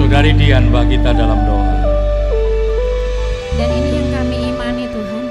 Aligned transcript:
Saudari 0.00 0.32
Dian 0.32 0.72
bagi 0.72 0.96
kita 0.96 1.12
dalam 1.12 1.44
doa. 1.44 1.76
Dan 3.52 3.68
ini 3.68 4.00
yang 4.00 4.08
kami 4.16 4.36
imani 4.48 4.84
Tuhan. 4.88 5.24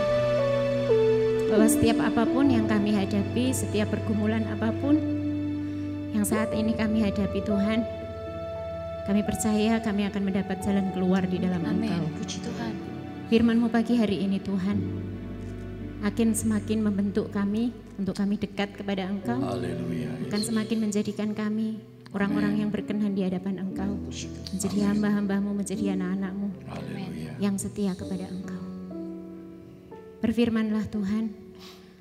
Bahwa 1.49 1.65
setiap 1.65 1.97
apa 2.05 2.21
pun 2.29 2.45
yang 2.53 2.69
kami 2.69 2.93
hadapi, 2.93 3.49
setiap 3.49 3.89
pergumulan 3.89 4.45
apa 4.45 4.69
pun 4.77 4.93
yang 6.13 6.21
saat 6.21 6.53
ini 6.53 6.77
kami 6.77 7.01
hadapi 7.01 7.41
Tuhan, 7.41 7.81
kami 9.09 9.21
percaya 9.25 9.81
kami 9.81 10.05
akan 10.05 10.21
mendapat 10.21 10.61
jalan 10.61 10.85
keluar 10.93 11.25
di 11.25 11.41
dalam 11.41 11.65
Amin. 11.65 11.89
Engkau. 11.89 12.21
Puji 12.21 12.37
Tuhan. 12.45 12.73
Firman-Mu 13.33 13.73
pagi 13.73 13.97
hari 13.97 14.21
ini 14.21 14.37
Tuhan, 14.37 14.77
akan 16.05 16.29
semakin 16.37 16.85
membentuk 16.85 17.33
kami 17.33 17.73
untuk 17.97 18.13
kami 18.13 18.37
dekat 18.37 18.77
kepada 18.77 19.09
Engkau, 19.09 19.41
Haleluya. 19.41 20.29
akan 20.29 20.41
semakin 20.45 20.77
menjadikan 20.77 21.33
kami 21.33 21.81
orang-orang 22.13 22.65
yang 22.65 22.69
berkenan 22.73 23.13
di 23.13 23.21
hadapan 23.21 23.61
Engkau, 23.61 23.97
menjadi 24.53 24.79
hamba-hambamu, 24.89 25.51
menjadi 25.53 25.93
anak-anakmu 25.93 26.49
yang 27.37 27.55
setia 27.61 27.93
kepada 27.93 28.25
Engkau. 28.29 28.63
Berfirmanlah 30.19 30.85
Tuhan, 30.89 31.31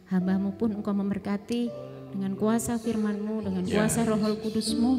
hambamu 0.08 0.56
pun 0.56 0.74
Engkau 0.74 0.96
memberkati 0.96 1.70
dengan 2.16 2.34
kuasa 2.34 2.80
firman-Mu, 2.80 3.44
dengan 3.44 3.64
kuasa 3.68 4.02
roh 4.08 4.18
kudus-Mu, 4.40 4.92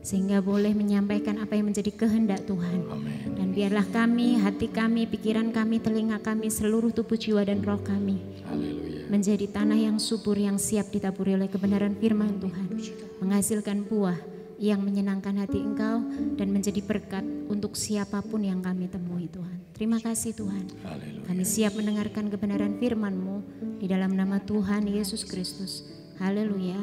sehingga 0.00 0.40
boleh 0.40 0.72
menyampaikan 0.72 1.36
apa 1.36 1.60
yang 1.60 1.68
menjadi 1.68 1.92
kehendak 1.92 2.48
Tuhan. 2.48 2.88
Dan 3.36 3.52
biarlah 3.52 3.84
kami, 3.92 4.40
hati 4.40 4.72
kami, 4.72 5.04
pikiran 5.04 5.52
kami, 5.52 5.84
telinga 5.84 6.18
kami, 6.24 6.48
seluruh 6.48 6.90
tubuh 6.90 7.20
jiwa 7.20 7.44
dan 7.44 7.60
roh 7.60 7.78
kami 7.84 8.40
Haleluya. 8.50 8.89
Menjadi 9.10 9.50
tanah 9.50 9.74
yang 9.74 9.98
subur 9.98 10.38
yang 10.38 10.54
siap 10.54 10.94
ditaburi 10.94 11.34
oleh 11.34 11.50
kebenaran 11.50 11.98
firman 11.98 12.38
Tuhan. 12.38 12.70
Menghasilkan 13.18 13.82
buah 13.90 14.16
yang 14.62 14.78
menyenangkan 14.86 15.34
hati 15.42 15.58
engkau 15.58 15.98
dan 16.38 16.48
menjadi 16.54 16.78
berkat 16.78 17.26
untuk 17.50 17.74
siapa 17.74 18.22
pun 18.22 18.46
yang 18.46 18.62
kami 18.62 18.86
temui 18.86 19.26
Tuhan. 19.26 19.58
Terima 19.74 19.98
kasih 19.98 20.36
Tuhan. 20.38 20.70
Haleluya. 20.86 21.26
Kami 21.26 21.42
siap 21.42 21.74
mendengarkan 21.74 22.30
kebenaran 22.30 22.78
firman-Mu 22.78 23.36
di 23.82 23.90
dalam 23.90 24.14
nama 24.14 24.38
Tuhan 24.38 24.86
Yesus 24.86 25.26
Kristus. 25.26 25.90
Haleluya. 26.22 26.78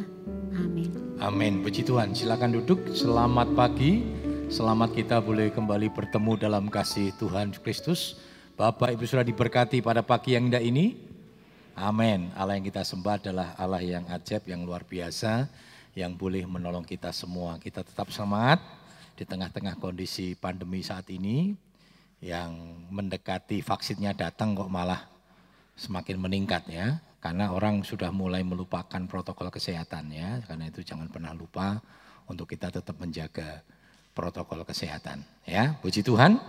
Amin. 0.57 0.89
Amin. 1.21 1.61
Puji 1.63 1.85
Tuhan. 1.85 2.11
Silakan 2.11 2.57
duduk. 2.59 2.91
Selamat 2.91 3.53
pagi. 3.53 4.03
Selamat 4.49 4.97
kita 4.97 5.21
boleh 5.21 5.53
kembali 5.53 5.93
bertemu 5.93 6.33
dalam 6.41 6.67
kasih 6.73 7.13
Tuhan 7.21 7.53
Kristus. 7.61 8.17
Bapak 8.57 8.97
Ibu 8.97 9.05
sudah 9.05 9.21
diberkati 9.21 9.85
pada 9.85 10.01
pagi 10.01 10.33
yang 10.33 10.49
indah 10.49 10.63
ini. 10.65 11.06
Amin. 11.77 12.33
Allah 12.33 12.57
yang 12.57 12.65
kita 12.65 12.81
sembah 12.81 13.21
adalah 13.21 13.53
Allah 13.53 13.85
yang 13.85 14.01
ajaib, 14.09 14.49
yang 14.49 14.65
luar 14.65 14.81
biasa, 14.81 15.45
yang 15.93 16.17
boleh 16.17 16.41
menolong 16.49 16.81
kita 16.81 17.13
semua. 17.13 17.61
Kita 17.61 17.85
tetap 17.85 18.09
semangat 18.09 18.57
di 19.13 19.21
tengah-tengah 19.29 19.77
kondisi 19.77 20.33
pandemi 20.33 20.81
saat 20.81 21.05
ini 21.13 21.53
yang 22.17 22.81
mendekati 22.89 23.61
vaksinnya 23.61 24.17
datang 24.17 24.57
kok 24.57 24.73
malah 24.73 25.05
semakin 25.77 26.17
meningkat 26.17 26.65
ya. 26.65 26.97
Karena 27.21 27.53
orang 27.53 27.85
sudah 27.85 28.09
mulai 28.09 28.41
melupakan 28.41 29.05
protokol 29.05 29.53
kesehatan 29.53 30.09
ya. 30.09 30.41
Karena 30.49 30.73
itu 30.73 30.81
jangan 30.81 31.05
pernah 31.13 31.37
lupa 31.37 31.77
untuk 32.25 32.49
kita 32.49 32.73
tetap 32.73 32.97
menjaga 32.97 33.61
protokol 34.17 34.65
kesehatan 34.65 35.21
ya. 35.45 35.77
Puji 35.77 36.01
Tuhan. 36.01 36.41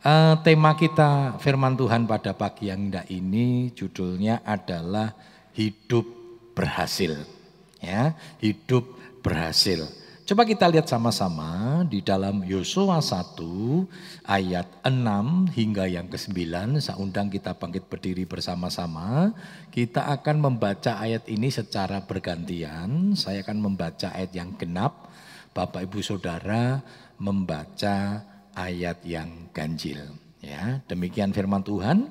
Eh, 0.00 0.34
tema 0.40 0.72
kita 0.80 1.36
firman 1.44 1.76
Tuhan 1.76 2.08
pada 2.08 2.32
pagi 2.32 2.72
yang 2.72 2.88
indah 2.88 3.04
ini 3.12 3.68
judulnya 3.76 4.40
adalah 4.48 5.12
hidup 5.52 6.08
berhasil. 6.56 7.20
Ya, 7.84 8.16
hidup 8.40 8.88
berhasil. 9.20 9.84
Coba 10.24 10.48
kita 10.48 10.72
lihat 10.72 10.88
sama-sama 10.88 11.84
di 11.84 12.00
dalam 12.00 12.40
Yosua 12.48 13.04
1 13.04 13.84
ayat 14.24 14.72
6 14.88 15.52
hingga 15.52 15.84
yang 15.84 16.08
ke-9. 16.08 16.48
Saya 16.80 16.96
undang 16.96 17.28
kita 17.28 17.52
bangkit 17.52 17.84
berdiri 17.92 18.24
bersama-sama. 18.24 19.36
Kita 19.68 20.08
akan 20.16 20.40
membaca 20.40 20.96
ayat 20.96 21.28
ini 21.28 21.52
secara 21.52 22.08
bergantian. 22.08 23.12
Saya 23.20 23.44
akan 23.44 23.68
membaca 23.68 24.16
ayat 24.16 24.32
yang 24.32 24.56
genap. 24.56 25.12
Bapak 25.52 25.84
Ibu 25.92 26.00
Saudara 26.00 26.80
membaca 27.20 28.29
ayat 28.54 29.02
yang 29.06 29.50
ganjil. 29.54 30.00
Ya, 30.40 30.80
demikian 30.88 31.36
firman 31.36 31.62
Tuhan. 31.62 32.08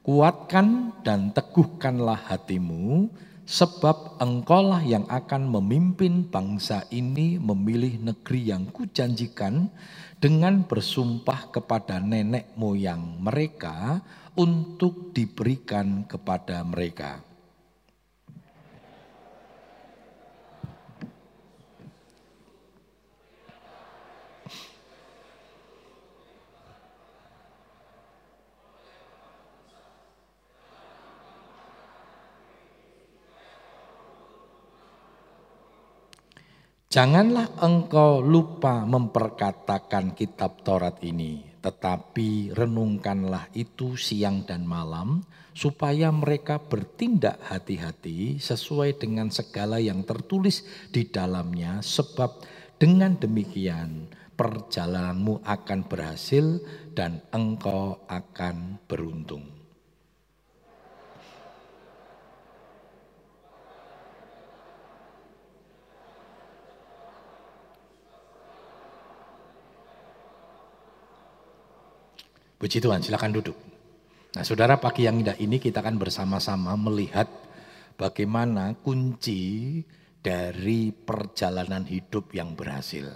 Kuatkan 0.00 0.96
dan 1.04 1.30
teguhkanlah 1.36 2.16
hatimu, 2.32 3.12
sebab 3.44 4.16
engkaulah 4.22 4.80
yang 4.80 5.04
akan 5.10 5.50
memimpin 5.50 6.24
bangsa 6.24 6.88
ini 6.88 7.36
memilih 7.36 8.00
negeri 8.00 8.48
yang 8.48 8.70
kujanjikan 8.72 9.68
dengan 10.16 10.64
bersumpah 10.64 11.52
kepada 11.52 12.00
nenek 12.00 12.54
moyang 12.56 13.20
mereka 13.20 14.00
untuk 14.38 15.12
diberikan 15.12 16.08
kepada 16.08 16.64
mereka. 16.64 17.29
Janganlah 37.00 37.56
engkau 37.64 38.20
lupa 38.20 38.84
memperkatakan 38.84 40.12
kitab 40.12 40.60
Taurat 40.60 41.00
ini, 41.00 41.40
tetapi 41.64 42.52
renungkanlah 42.52 43.48
itu 43.56 43.96
siang 43.96 44.44
dan 44.44 44.68
malam, 44.68 45.24
supaya 45.56 46.12
mereka 46.12 46.60
bertindak 46.60 47.40
hati-hati 47.48 48.36
sesuai 48.36 49.00
dengan 49.00 49.32
segala 49.32 49.80
yang 49.80 50.04
tertulis 50.04 50.60
di 50.92 51.08
dalamnya, 51.08 51.80
sebab 51.80 52.44
dengan 52.76 53.16
demikian 53.16 54.04
perjalananmu 54.36 55.40
akan 55.40 55.80
berhasil 55.88 56.60
dan 56.92 57.24
engkau 57.32 58.04
akan 58.12 58.76
beruntung. 58.84 59.59
Puji 72.60 72.76
Tuhan, 72.76 73.00
silakan 73.00 73.32
duduk. 73.32 73.56
Nah, 74.36 74.44
saudara 74.44 74.76
pagi 74.76 75.08
yang 75.08 75.16
indah 75.16 75.32
ini 75.40 75.56
kita 75.56 75.80
akan 75.80 75.96
bersama-sama 75.96 76.76
melihat 76.76 77.24
bagaimana 77.96 78.76
kunci 78.84 79.80
dari 80.20 80.92
perjalanan 80.92 81.88
hidup 81.88 82.36
yang 82.36 82.52
berhasil. 82.52 83.08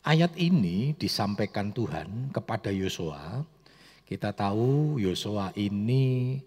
Ayat 0.00 0.32
ini 0.40 0.96
disampaikan 0.96 1.76
Tuhan 1.76 2.32
kepada 2.32 2.72
Yosua. 2.72 3.44
Kita 4.08 4.32
tahu 4.32 4.96
Yosua 4.96 5.52
ini 5.60 6.40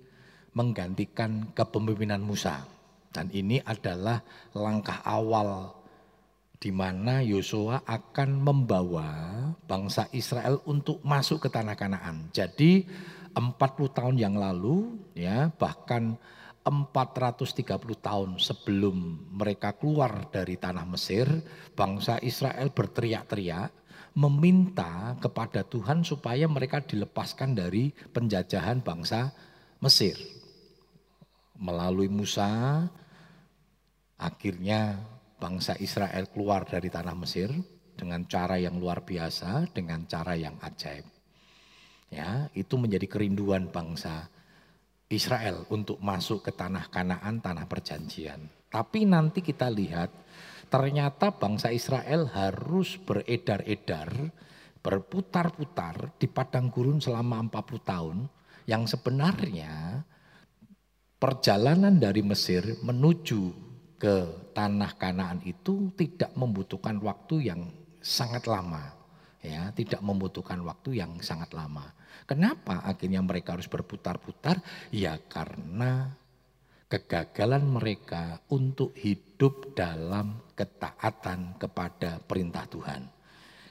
menggantikan 0.57 1.53
kepemimpinan 1.53 2.25
Musa. 2.25 2.65
Dan 3.13 3.29
ini 3.29 3.61
adalah 3.61 4.25
langkah 4.57 5.05
awal 5.05 5.69
di 6.63 6.71
mana 6.71 7.19
Yosua 7.19 7.83
akan 7.83 8.39
membawa 8.39 9.11
bangsa 9.67 10.07
Israel 10.15 10.63
untuk 10.63 11.03
masuk 11.03 11.43
ke 11.43 11.49
tanah 11.51 11.75
Kanaan. 11.75 12.31
Jadi 12.31 12.87
40 13.35 13.59
tahun 13.91 14.15
yang 14.15 14.39
lalu 14.39 14.95
ya 15.11 15.51
bahkan 15.59 16.15
430 16.63 17.67
tahun 17.99 18.39
sebelum 18.39 18.95
mereka 19.35 19.75
keluar 19.75 20.31
dari 20.31 20.55
tanah 20.55 20.87
Mesir, 20.87 21.27
bangsa 21.75 22.15
Israel 22.23 22.71
berteriak-teriak 22.71 23.83
meminta 24.15 25.19
kepada 25.19 25.67
Tuhan 25.67 26.07
supaya 26.07 26.47
mereka 26.47 26.79
dilepaskan 26.79 27.59
dari 27.59 27.91
penjajahan 27.91 28.79
bangsa 28.79 29.35
Mesir. 29.83 30.15
Melalui 31.59 32.07
Musa 32.07 32.87
akhirnya 34.15 35.11
bangsa 35.43 35.75
Israel 35.83 36.31
keluar 36.31 36.63
dari 36.63 36.87
tanah 36.87 37.19
Mesir 37.19 37.51
dengan 37.99 38.23
cara 38.31 38.55
yang 38.55 38.79
luar 38.79 39.03
biasa, 39.03 39.67
dengan 39.75 40.07
cara 40.07 40.39
yang 40.39 40.55
ajaib. 40.63 41.03
Ya, 42.07 42.47
itu 42.55 42.79
menjadi 42.79 43.11
kerinduan 43.11 43.67
bangsa 43.67 44.31
Israel 45.11 45.67
untuk 45.67 45.99
masuk 45.99 46.47
ke 46.47 46.55
tanah 46.55 46.87
Kanaan, 46.87 47.43
tanah 47.43 47.67
perjanjian. 47.67 48.47
Tapi 48.71 49.03
nanti 49.03 49.43
kita 49.43 49.67
lihat 49.67 50.15
ternyata 50.71 51.35
bangsa 51.35 51.75
Israel 51.75 52.31
harus 52.31 52.95
beredar-edar, 53.03 54.31
berputar-putar 54.79 56.15
di 56.15 56.31
padang 56.31 56.71
gurun 56.71 57.03
selama 57.03 57.43
40 57.51 57.83
tahun 57.83 58.17
yang 58.63 58.87
sebenarnya 58.87 60.01
perjalanan 61.19 61.99
dari 61.99 62.23
Mesir 62.23 62.79
menuju 62.81 63.62
ke 64.03 64.51
tanah 64.51 64.99
Kanaan 64.99 65.39
itu 65.47 65.87
tidak 65.95 66.35
membutuhkan 66.35 66.99
waktu 66.99 67.47
yang 67.47 67.71
sangat 68.03 68.51
lama. 68.51 68.99
ya, 69.39 69.71
tidak 69.75 69.99
membutuhkan 70.03 70.59
waktu 70.63 70.99
yang 71.03 71.19
sangat 71.23 71.55
lama. 71.55 71.87
Kenapa 72.27 72.83
akhirnya 72.83 73.19
mereka 73.23 73.55
harus 73.55 73.67
berputar-putar? 73.67 74.59
Ya 74.91 75.19
karena 75.19 76.15
kegagalan 76.87 77.63
mereka 77.67 78.39
untuk 78.51 78.95
hidup 78.95 79.75
dalam 79.75 80.39
ketaatan 80.55 81.59
kepada 81.59 82.23
perintah 82.23 82.63
Tuhan. 82.67 83.07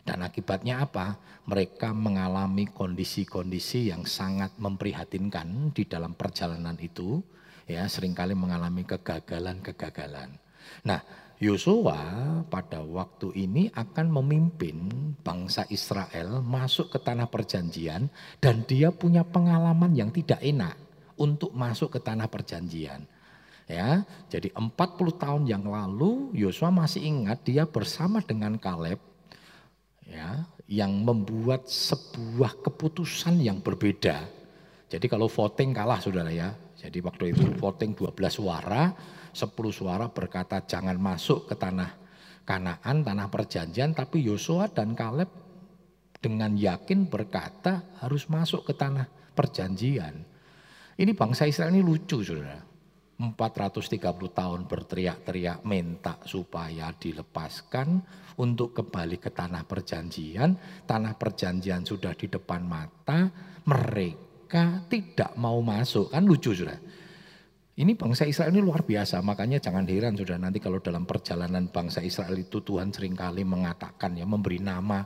Dan 0.03 0.19
akibatnya 0.27 0.83
apa? 0.83 1.17
Mereka 1.47 1.95
mengalami 1.95 2.67
kondisi-kondisi 2.69 3.95
yang 3.95 4.05
sangat 4.09 4.59
memprihatinkan 4.59 5.73
di 5.73 5.87
dalam 5.87 6.13
perjalanan 6.19 6.75
itu. 6.83 7.23
Ya, 7.71 7.87
sering 7.87 8.13
kali 8.13 8.35
mengalami 8.35 8.83
kegagalan-kegagalan. 8.83 10.35
Nah, 10.83 11.01
Yosua 11.43 11.99
pada 12.47 12.87
waktu 12.87 13.35
ini 13.35 13.67
akan 13.75 14.15
memimpin 14.15 14.87
bangsa 15.27 15.67
Israel 15.75 16.39
masuk 16.39 16.95
ke 16.95 17.03
tanah 17.03 17.27
perjanjian 17.27 18.07
dan 18.39 18.63
dia 18.63 18.95
punya 18.95 19.27
pengalaman 19.27 19.91
yang 19.91 20.15
tidak 20.15 20.39
enak 20.39 20.79
untuk 21.19 21.51
masuk 21.51 21.99
ke 21.99 22.01
tanah 22.03 22.31
perjanjian. 22.31 23.03
Ya, 23.67 24.07
jadi 24.31 24.55
40 24.55 24.71
tahun 25.19 25.43
yang 25.51 25.67
lalu 25.67 26.31
Yosua 26.31 26.71
masih 26.71 27.03
ingat 27.03 27.43
dia 27.43 27.67
bersama 27.67 28.23
dengan 28.23 28.55
Kaleb 28.59 29.03
ya, 30.07 30.47
yang 30.71 30.93
membuat 31.03 31.67
sebuah 31.67 32.63
keputusan 32.63 33.43
yang 33.43 33.59
berbeda. 33.59 34.31
Jadi 34.87 35.07
kalau 35.11 35.27
voting 35.27 35.75
kalah 35.75 35.99
Saudara 35.99 36.31
ya. 36.31 36.55
Jadi 36.83 36.99
waktu 36.99 37.31
itu 37.31 37.47
voting 37.63 37.95
12 37.95 38.43
suara, 38.43 38.91
10 39.31 39.39
suara 39.71 40.11
berkata 40.11 40.67
jangan 40.67 40.99
masuk 40.99 41.47
ke 41.47 41.55
tanah 41.55 42.03
Kanaan, 42.43 43.07
tanah 43.07 43.31
perjanjian, 43.31 43.95
tapi 43.95 44.27
Yosua 44.27 44.67
dan 44.67 44.99
Kaleb 44.99 45.31
dengan 46.19 46.59
yakin 46.59 47.07
berkata 47.07 47.87
harus 48.03 48.27
masuk 48.27 48.67
ke 48.67 48.75
tanah 48.75 49.07
perjanjian. 49.39 50.27
Ini 50.99 51.13
bangsa 51.15 51.47
Israel 51.47 51.71
ini 51.71 51.87
lucu 51.87 52.19
saudara. 52.19 52.59
430 53.23 54.03
tahun 54.35 54.67
berteriak-teriak 54.67 55.63
minta 55.63 56.19
supaya 56.27 56.91
dilepaskan 56.91 58.03
untuk 58.43 58.75
kembali 58.75 59.23
ke 59.23 59.31
tanah 59.31 59.63
perjanjian. 59.63 60.59
Tanah 60.83 61.15
perjanjian 61.15 61.87
sudah 61.87 62.19
di 62.19 62.27
depan 62.27 62.67
mata, 62.67 63.31
mereka 63.71 64.32
tidak 64.89 65.33
mau 65.41 65.59
masuk. 65.65 66.13
Kan 66.13 66.29
lucu 66.29 66.53
sudah. 66.53 66.77
Ini 67.73 67.97
bangsa 67.97 68.29
Israel 68.29 68.53
ini 68.53 68.61
luar 68.61 68.85
biasa, 68.85 69.25
makanya 69.25 69.57
jangan 69.57 69.89
heran 69.89 70.13
sudah 70.13 70.37
nanti 70.37 70.61
kalau 70.61 70.77
dalam 70.85 71.09
perjalanan 71.09 71.73
bangsa 71.73 72.05
Israel 72.05 72.37
itu 72.37 72.61
Tuhan 72.61 72.93
sering 72.93 73.17
kali 73.17 73.49
mengatakan 73.49 74.13
ya 74.13 74.29
memberi 74.29 74.61
nama 74.61 75.01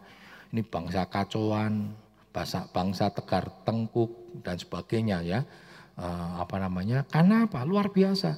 ini 0.50 0.66
bangsa 0.66 1.06
kacauan, 1.06 1.94
bangsa, 2.34 2.66
bangsa 2.74 3.14
tegar 3.14 3.62
tengkuk 3.62 4.42
dan 4.42 4.58
sebagainya 4.58 5.22
ya 5.22 5.40
uh, 6.00 6.42
apa 6.42 6.56
namanya? 6.58 7.06
Karena 7.06 7.46
apa? 7.46 7.62
Luar 7.62 7.90
biasa. 7.90 8.34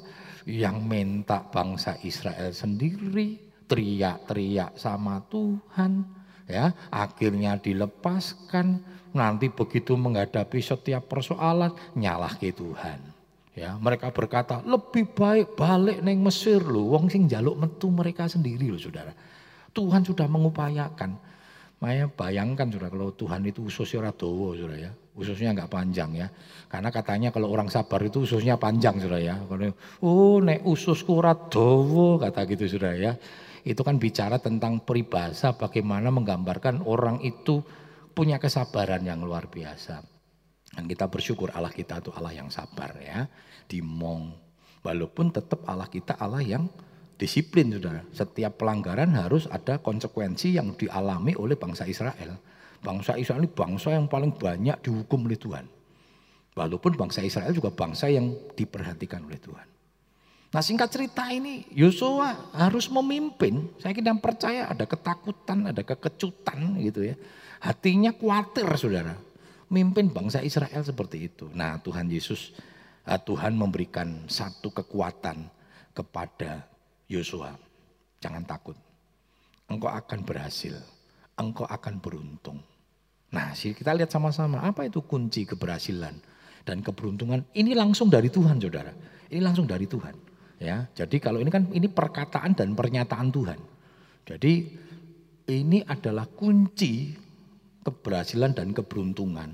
Yang 0.49 0.77
minta 0.85 1.45
bangsa 1.45 2.01
Israel 2.05 2.53
sendiri 2.57 3.37
teriak-teriak 3.69 4.81
sama 4.81 5.21
Tuhan, 5.29 6.18
ya 6.49 6.73
akhirnya 6.91 7.61
dilepaskan. 7.61 8.97
Nanti 9.09 9.49
begitu 9.49 9.97
menghadapi 9.97 10.61
setiap 10.61 11.09
persoalan 11.09 11.73
nyalah 11.97 12.37
Tuhan. 12.37 13.01
Ya, 13.59 13.75
mereka 13.75 14.15
berkata 14.15 14.63
lebih 14.63 15.11
baik 15.11 15.59
balik 15.59 15.99
neng 16.05 16.23
Mesir 16.23 16.63
loh, 16.63 16.95
wong 16.95 17.11
sing 17.11 17.27
jaluk 17.27 17.59
metu 17.59 17.91
mereka 17.91 18.31
sendiri 18.31 18.71
loh 18.71 18.79
saudara. 18.79 19.11
Tuhan 19.75 20.07
sudah 20.07 20.31
mengupayakan. 20.31 21.19
Maya 21.79 22.11
bayangkan 22.11 22.67
sudah 22.71 22.91
kalau 22.91 23.15
Tuhan 23.15 23.47
itu 23.47 23.67
ususnya 23.67 24.03
ora 24.03 24.13
sudah 24.15 24.79
ya. 24.79 24.91
Ususnya 25.15 25.55
enggak 25.55 25.71
panjang 25.71 26.11
ya. 26.15 26.27
Karena 26.71 26.91
katanya 26.91 27.31
kalau 27.31 27.51
orang 27.51 27.71
sabar 27.71 28.03
itu 28.03 28.23
ususnya 28.27 28.59
panjang 28.59 28.99
sudah 28.99 29.19
ya. 29.19 29.39
Oh 30.03 30.39
nek 30.43 30.63
ususku 30.63 31.19
ora 31.19 31.35
dawa 31.35 32.19
kata 32.23 32.47
gitu 32.51 32.79
sudah 32.79 32.95
ya. 32.95 33.13
Itu 33.69 33.85
kan 33.85 34.01
bicara 34.01 34.41
tentang 34.41 34.81
peribahasa 34.81 35.53
bagaimana 35.53 36.09
menggambarkan 36.09 36.89
orang 36.89 37.21
itu 37.21 37.61
punya 38.17 38.41
kesabaran 38.41 39.05
yang 39.05 39.21
luar 39.21 39.53
biasa. 39.53 40.01
Dan 40.73 40.89
kita 40.89 41.13
bersyukur 41.13 41.53
Allah 41.53 41.69
kita 41.69 42.01
itu 42.01 42.09
Allah 42.17 42.33
yang 42.33 42.49
sabar 42.49 42.97
ya. 42.97 43.29
Dimong. 43.69 44.33
Walaupun 44.81 45.37
tetap 45.37 45.69
Allah 45.69 45.85
kita 45.85 46.17
Allah 46.17 46.41
yang 46.41 46.65
disiplin 47.21 47.69
sudah. 47.69 48.09
Setiap 48.09 48.57
pelanggaran 48.57 49.13
harus 49.13 49.45
ada 49.53 49.85
konsekuensi 49.85 50.57
yang 50.57 50.73
dialami 50.73 51.37
oleh 51.37 51.61
bangsa 51.61 51.85
Israel. 51.85 52.41
Bangsa 52.81 53.21
Israel 53.21 53.45
ini 53.45 53.53
bangsa 53.53 53.93
yang 53.93 54.09
paling 54.09 54.33
banyak 54.33 54.81
dihukum 54.81 55.29
oleh 55.29 55.37
Tuhan. 55.37 55.67
Walaupun 56.57 56.97
bangsa 56.97 57.21
Israel 57.21 57.53
juga 57.53 57.69
bangsa 57.69 58.09
yang 58.09 58.33
diperhatikan 58.57 59.29
oleh 59.29 59.37
Tuhan. 59.37 59.78
Nah 60.49 60.65
singkat 60.65 60.89
cerita 60.89 61.29
ini 61.29 61.69
Yosua 61.77 62.53
harus 62.57 62.89
memimpin. 62.89 63.69
Saya 63.77 63.93
kira 63.93 64.17
percaya 64.17 64.73
ada 64.73 64.89
ketakutan, 64.89 65.69
ada 65.69 65.83
kekecutan 65.85 66.81
gitu 66.81 67.05
ya. 67.05 67.17
Hatinya 67.61 68.17
khawatir 68.17 68.65
saudara. 68.81 69.13
Mimpin 69.69 70.09
bangsa 70.09 70.41
Israel 70.41 70.81
seperti 70.81 71.29
itu. 71.29 71.53
Nah 71.53 71.77
Tuhan 71.85 72.09
Yesus, 72.09 72.57
eh, 73.05 73.21
Tuhan 73.21 73.53
memberikan 73.53 74.25
satu 74.25 74.73
kekuatan 74.73 75.45
kepada 75.93 76.65
Yosua, 77.13 77.53
jangan 78.17 78.49
takut. 78.49 78.77
Engkau 79.69 79.93
akan 79.93 80.25
berhasil. 80.25 80.73
Engkau 81.37 81.69
akan 81.69 82.01
beruntung. 82.01 82.59
Nah, 83.29 83.53
kita 83.53 83.93
lihat 83.93 84.09
sama-sama 84.09 84.65
apa 84.65 84.89
itu 84.89 85.05
kunci 85.05 85.45
keberhasilan 85.45 86.17
dan 86.65 86.81
keberuntungan. 86.81 87.45
Ini 87.53 87.77
langsung 87.77 88.09
dari 88.09 88.33
Tuhan, 88.33 88.57
Saudara. 88.57 88.91
Ini 89.29 89.45
langsung 89.45 89.69
dari 89.69 89.85
Tuhan. 89.85 90.28
Ya, 90.59 90.91
jadi 90.91 91.23
kalau 91.23 91.39
ini 91.39 91.55
kan 91.55 91.71
ini 91.71 91.87
perkataan 91.87 92.59
dan 92.59 92.75
pernyataan 92.75 93.31
Tuhan. 93.31 93.61
Jadi 94.27 94.53
ini 95.49 95.79
adalah 95.87 96.27
kunci 96.27 97.15
keberhasilan 97.87 98.53
dan 98.59 98.75
keberuntungan 98.75 99.51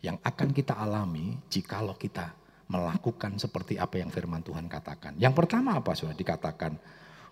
yang 0.00 0.16
akan 0.24 0.50
kita 0.56 0.74
alami 0.80 1.36
jikalau 1.52 1.94
kita 1.94 2.32
melakukan 2.72 3.36
seperti 3.36 3.76
apa 3.76 4.00
yang 4.00 4.08
firman 4.08 4.40
Tuhan 4.40 4.64
katakan. 4.66 5.20
Yang 5.20 5.44
pertama 5.44 5.76
apa 5.76 5.92
sudah 5.92 6.16
dikatakan? 6.16 6.78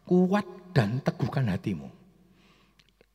Kuat 0.04 0.46
dan 0.76 1.00
teguhkan 1.00 1.48
hatimu. 1.48 1.88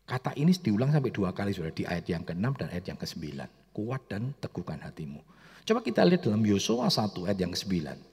Kata 0.04 0.36
ini 0.36 0.51
diulang 0.51 0.92
sampai 0.92 1.12
dua 1.16 1.31
kali 1.31 1.56
sudah 1.56 1.72
di 1.72 1.88
ayat 1.88 2.06
yang 2.12 2.28
ke-6 2.28 2.46
dan 2.60 2.68
ayat 2.75 2.86
yang 2.92 3.00
ke-9. 3.00 3.24
Kuat 3.72 4.01
dan 4.12 4.36
teguhkan 4.41 4.84
hatimu. 4.84 5.24
Coba 5.63 5.79
kita 5.79 6.03
lihat 6.03 6.27
dalam 6.27 6.44
Yosua 6.44 6.91
1 6.91 7.24
ayat 7.24 7.39
yang 7.39 7.51
ke-9. 7.56 8.12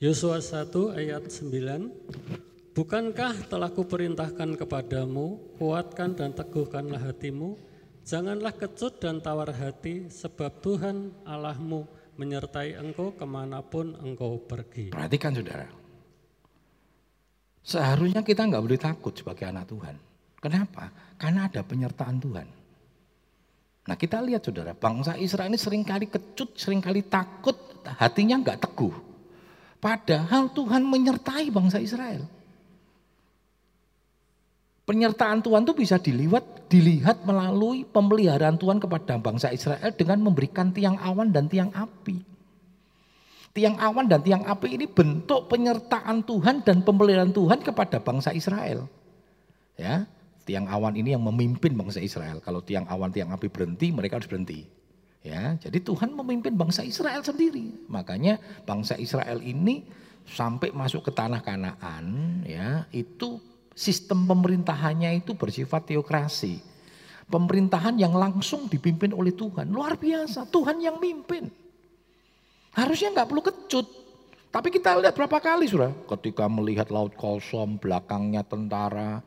Yosua 0.00 0.40
1 0.40 0.96
ayat 0.96 1.28
9 1.28 2.72
Bukankah 2.72 3.52
telah 3.52 3.68
kuperintahkan 3.68 4.56
kepadamu 4.56 5.36
kuatkan 5.60 6.16
dan 6.16 6.32
teguhkanlah 6.32 7.04
hatimu 7.04 7.60
Janganlah 8.00 8.56
kecut 8.56 8.96
dan 8.98 9.20
tawar 9.20 9.52
hati, 9.52 10.08
sebab 10.08 10.64
Tuhan 10.64 11.12
Allahmu 11.28 11.84
menyertai 12.16 12.74
engkau 12.80 13.12
ke 13.14 13.22
mana 13.28 13.60
pun 13.60 13.94
engkau 14.00 14.40
pergi. 14.40 14.90
Perhatikan 14.90 15.36
saudara. 15.36 15.68
Seharusnya 17.60 18.24
kita 18.24 18.48
nggak 18.48 18.64
boleh 18.64 18.80
takut 18.80 19.12
sebagai 19.12 19.46
anak 19.46 19.68
Tuhan. 19.68 19.94
Kenapa? 20.40 20.88
Karena 21.20 21.46
ada 21.46 21.60
penyertaan 21.60 22.16
Tuhan. 22.18 22.48
Nah 23.84 23.96
kita 24.00 24.24
lihat 24.24 24.42
saudara, 24.48 24.72
bangsa 24.72 25.14
Israel 25.20 25.52
ini 25.52 25.60
sering 25.60 25.84
kali 25.84 26.08
kecut, 26.08 26.56
sering 26.56 26.80
kali 26.80 27.04
takut, 27.04 27.54
hatinya 27.84 28.40
nggak 28.40 28.64
teguh. 28.64 29.09
Padahal 29.80 30.52
Tuhan 30.52 30.84
menyertai 30.84 31.48
bangsa 31.48 31.80
Israel. 31.80 32.28
Penyertaan 34.84 35.40
Tuhan 35.40 35.64
itu 35.64 35.72
bisa 35.72 35.96
dilihat, 35.96 36.68
dilihat 36.68 37.24
melalui 37.24 37.88
pemeliharaan 37.88 38.60
Tuhan 38.60 38.76
kepada 38.82 39.16
bangsa 39.22 39.48
Israel 39.54 39.88
dengan 39.96 40.20
memberikan 40.20 40.74
tiang 40.74 41.00
awan 41.00 41.32
dan 41.32 41.48
tiang 41.48 41.72
api. 41.72 42.20
Tiang 43.54 43.78
awan 43.78 44.10
dan 44.10 44.20
tiang 44.20 44.42
api 44.44 44.78
ini 44.78 44.86
bentuk 44.90 45.46
penyertaan 45.46 46.26
Tuhan 46.26 46.66
dan 46.66 46.82
pemeliharaan 46.82 47.30
Tuhan 47.30 47.62
kepada 47.62 48.02
bangsa 48.02 48.34
Israel. 48.34 48.90
Ya, 49.78 50.10
tiang 50.42 50.66
awan 50.66 50.98
ini 50.98 51.14
yang 51.14 51.22
memimpin 51.22 51.72
bangsa 51.72 52.02
Israel. 52.02 52.42
Kalau 52.42 52.58
tiang 52.60 52.84
awan, 52.90 53.14
tiang 53.14 53.30
api 53.30 53.46
berhenti, 53.46 53.94
mereka 53.94 54.18
harus 54.18 54.26
berhenti. 54.26 54.66
Ya, 55.20 55.52
jadi 55.60 55.84
Tuhan 55.84 56.16
memimpin 56.16 56.56
bangsa 56.56 56.80
Israel 56.80 57.20
sendiri. 57.20 57.68
Makanya 57.92 58.40
bangsa 58.64 58.96
Israel 58.96 59.44
ini 59.44 59.84
sampai 60.24 60.72
masuk 60.72 61.08
ke 61.08 61.12
tanah 61.12 61.44
Kanaan, 61.44 62.40
ya, 62.48 62.88
itu 62.88 63.36
sistem 63.76 64.24
pemerintahannya 64.24 65.20
itu 65.20 65.36
bersifat 65.36 65.92
teokrasi. 65.92 66.64
Pemerintahan 67.30 68.00
yang 68.00 68.16
langsung 68.16 68.66
dipimpin 68.66 69.12
oleh 69.14 69.30
Tuhan. 69.36 69.70
Luar 69.70 70.00
biasa, 70.00 70.48
Tuhan 70.50 70.82
yang 70.82 70.98
mimpin. 70.98 71.46
Harusnya 72.74 73.14
nggak 73.14 73.28
perlu 73.28 73.42
kecut. 73.44 73.86
Tapi 74.50 74.68
kita 74.74 74.98
lihat 74.98 75.14
berapa 75.14 75.38
kali 75.38 75.70
sudah 75.70 75.94
ketika 76.16 76.50
melihat 76.50 76.90
laut 76.90 77.14
kosong, 77.14 77.78
belakangnya 77.78 78.42
tentara, 78.42 79.22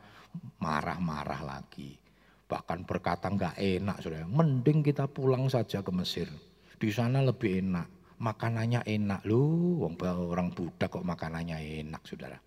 marah-marah 0.60 1.40
lagi. 1.40 2.03
Bahkan 2.44 2.84
berkata 2.84 3.32
nggak 3.32 3.56
enak 3.56 3.96
sudah. 4.04 4.28
Mending 4.28 4.84
kita 4.84 5.08
pulang 5.08 5.48
saja 5.48 5.80
ke 5.80 5.90
Mesir. 5.94 6.28
Di 6.76 6.90
sana 6.92 7.24
lebih 7.24 7.64
enak. 7.64 7.88
Makanannya 8.14 8.86
enak 8.86 9.26
lu, 9.26 9.82
orang 10.00 10.54
budak 10.54 10.88
kok 10.88 11.02
makanannya 11.02 11.58
enak 11.82 12.02
saudara. 12.06 12.38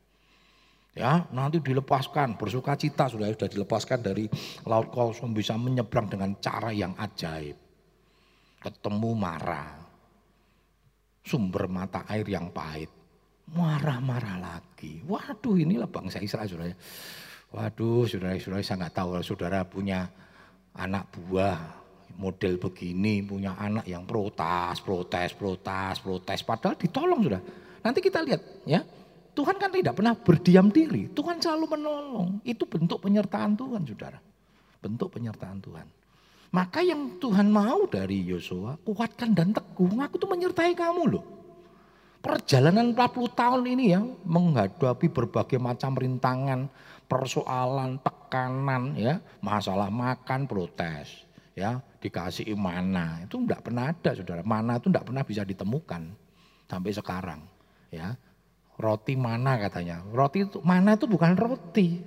Ya, 0.98 1.30
nanti 1.30 1.62
dilepaskan, 1.62 2.42
bersuka 2.42 2.74
cita 2.74 3.06
sudah 3.06 3.30
sudah 3.30 3.46
dilepaskan 3.46 4.01
dari 4.01 4.25
laut 4.66 4.89
kosong 4.89 5.30
bisa 5.30 5.54
menyeberang 5.54 6.10
dengan 6.10 6.34
cara 6.42 6.74
yang 6.74 6.98
ajaib. 6.98 7.54
Ketemu 8.58 9.12
marah, 9.13 9.77
sumber 11.22 11.70
mata 11.70 12.01
air 12.10 12.25
yang 12.25 12.50
pahit. 12.50 12.89
Marah-marah 13.54 14.42
lagi. 14.42 15.06
Waduh 15.06 15.62
inilah 15.62 15.86
bangsa 15.86 16.18
Israel 16.18 16.50
saudara. 16.50 16.74
Waduh 17.48 18.04
saudara-saudara 18.04 18.60
saya 18.60 18.77
nggak 18.84 18.96
tahu 18.96 19.10
saudara 19.24 19.60
punya 19.63 20.12
anak 20.75 21.08
buah 21.16 21.58
model 22.18 22.58
begini, 22.58 23.22
punya 23.24 23.56
anak 23.56 23.86
yang 23.88 24.04
protes, 24.04 24.82
protes, 24.82 25.32
protes, 25.38 25.96
protes. 26.01 26.39
Padahal 26.44 26.75
ditolong 26.75 27.22
sudah. 27.24 27.42
Nanti 27.86 28.00
kita 28.04 28.20
lihat 28.25 28.42
ya. 28.68 28.82
Tuhan 29.38 29.62
kan 29.62 29.70
tidak 29.70 29.94
pernah 29.94 30.18
berdiam 30.18 30.74
diri. 30.74 31.13
Tuhan 31.13 31.38
selalu 31.38 31.77
menolong. 31.77 32.42
Itu 32.42 32.66
bentuk 32.66 33.06
penyertaan 33.06 33.54
Tuhan 33.54 33.86
saudara. 33.86 34.18
Bentuk 34.82 35.13
penyertaan 35.13 35.62
Tuhan. 35.62 35.86
Maka 36.50 36.82
yang 36.82 37.22
Tuhan 37.22 37.54
mau 37.54 37.86
dari 37.86 38.25
Yosua, 38.25 38.82
kuatkan 38.82 39.38
dan 39.38 39.54
teguh. 39.54 39.94
Aku 39.94 40.18
tuh 40.18 40.25
menyertai 40.25 40.74
kamu 40.74 41.04
loh. 41.06 41.25
Perjalanan 42.18 42.98
40 42.98 43.30
tahun 43.38 43.62
ini 43.77 43.86
ya, 43.94 44.01
menghadapi 44.01 45.06
berbagai 45.06 45.62
macam 45.62 45.94
rintangan, 45.94 46.66
persoalan, 47.08 48.04
tekanan 48.04 48.94
ya, 49.00 49.24
masalah 49.40 49.88
makan, 49.88 50.46
protes. 50.46 51.26
Ya, 51.58 51.82
dikasih 51.98 52.54
mana, 52.54 53.26
itu 53.26 53.42
enggak 53.42 53.66
pernah 53.66 53.90
ada 53.90 54.14
saudara. 54.14 54.46
Mana 54.46 54.78
itu 54.78 54.94
enggak 54.94 55.10
pernah 55.10 55.26
bisa 55.26 55.42
ditemukan 55.42 56.14
sampai 56.70 56.92
sekarang. 56.94 57.42
Ya, 57.90 58.14
roti 58.78 59.18
mana 59.18 59.58
katanya. 59.58 60.06
Roti 60.14 60.46
itu 60.46 60.62
mana 60.62 60.94
itu 60.94 61.10
bukan 61.10 61.34
roti. 61.34 62.06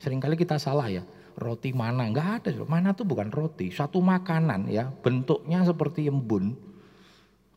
Seringkali 0.00 0.40
kita 0.40 0.56
salah 0.56 0.88
ya. 0.88 1.04
Roti 1.36 1.70
mana? 1.76 2.08
Nggak 2.08 2.28
ada 2.42 2.50
mana 2.64 2.96
tuh 2.96 3.04
bukan 3.04 3.28
roti. 3.28 3.68
Satu 3.70 4.00
makanan 4.00 4.72
ya. 4.72 4.88
Bentuknya 4.88 5.62
seperti 5.62 6.08
embun. 6.08 6.56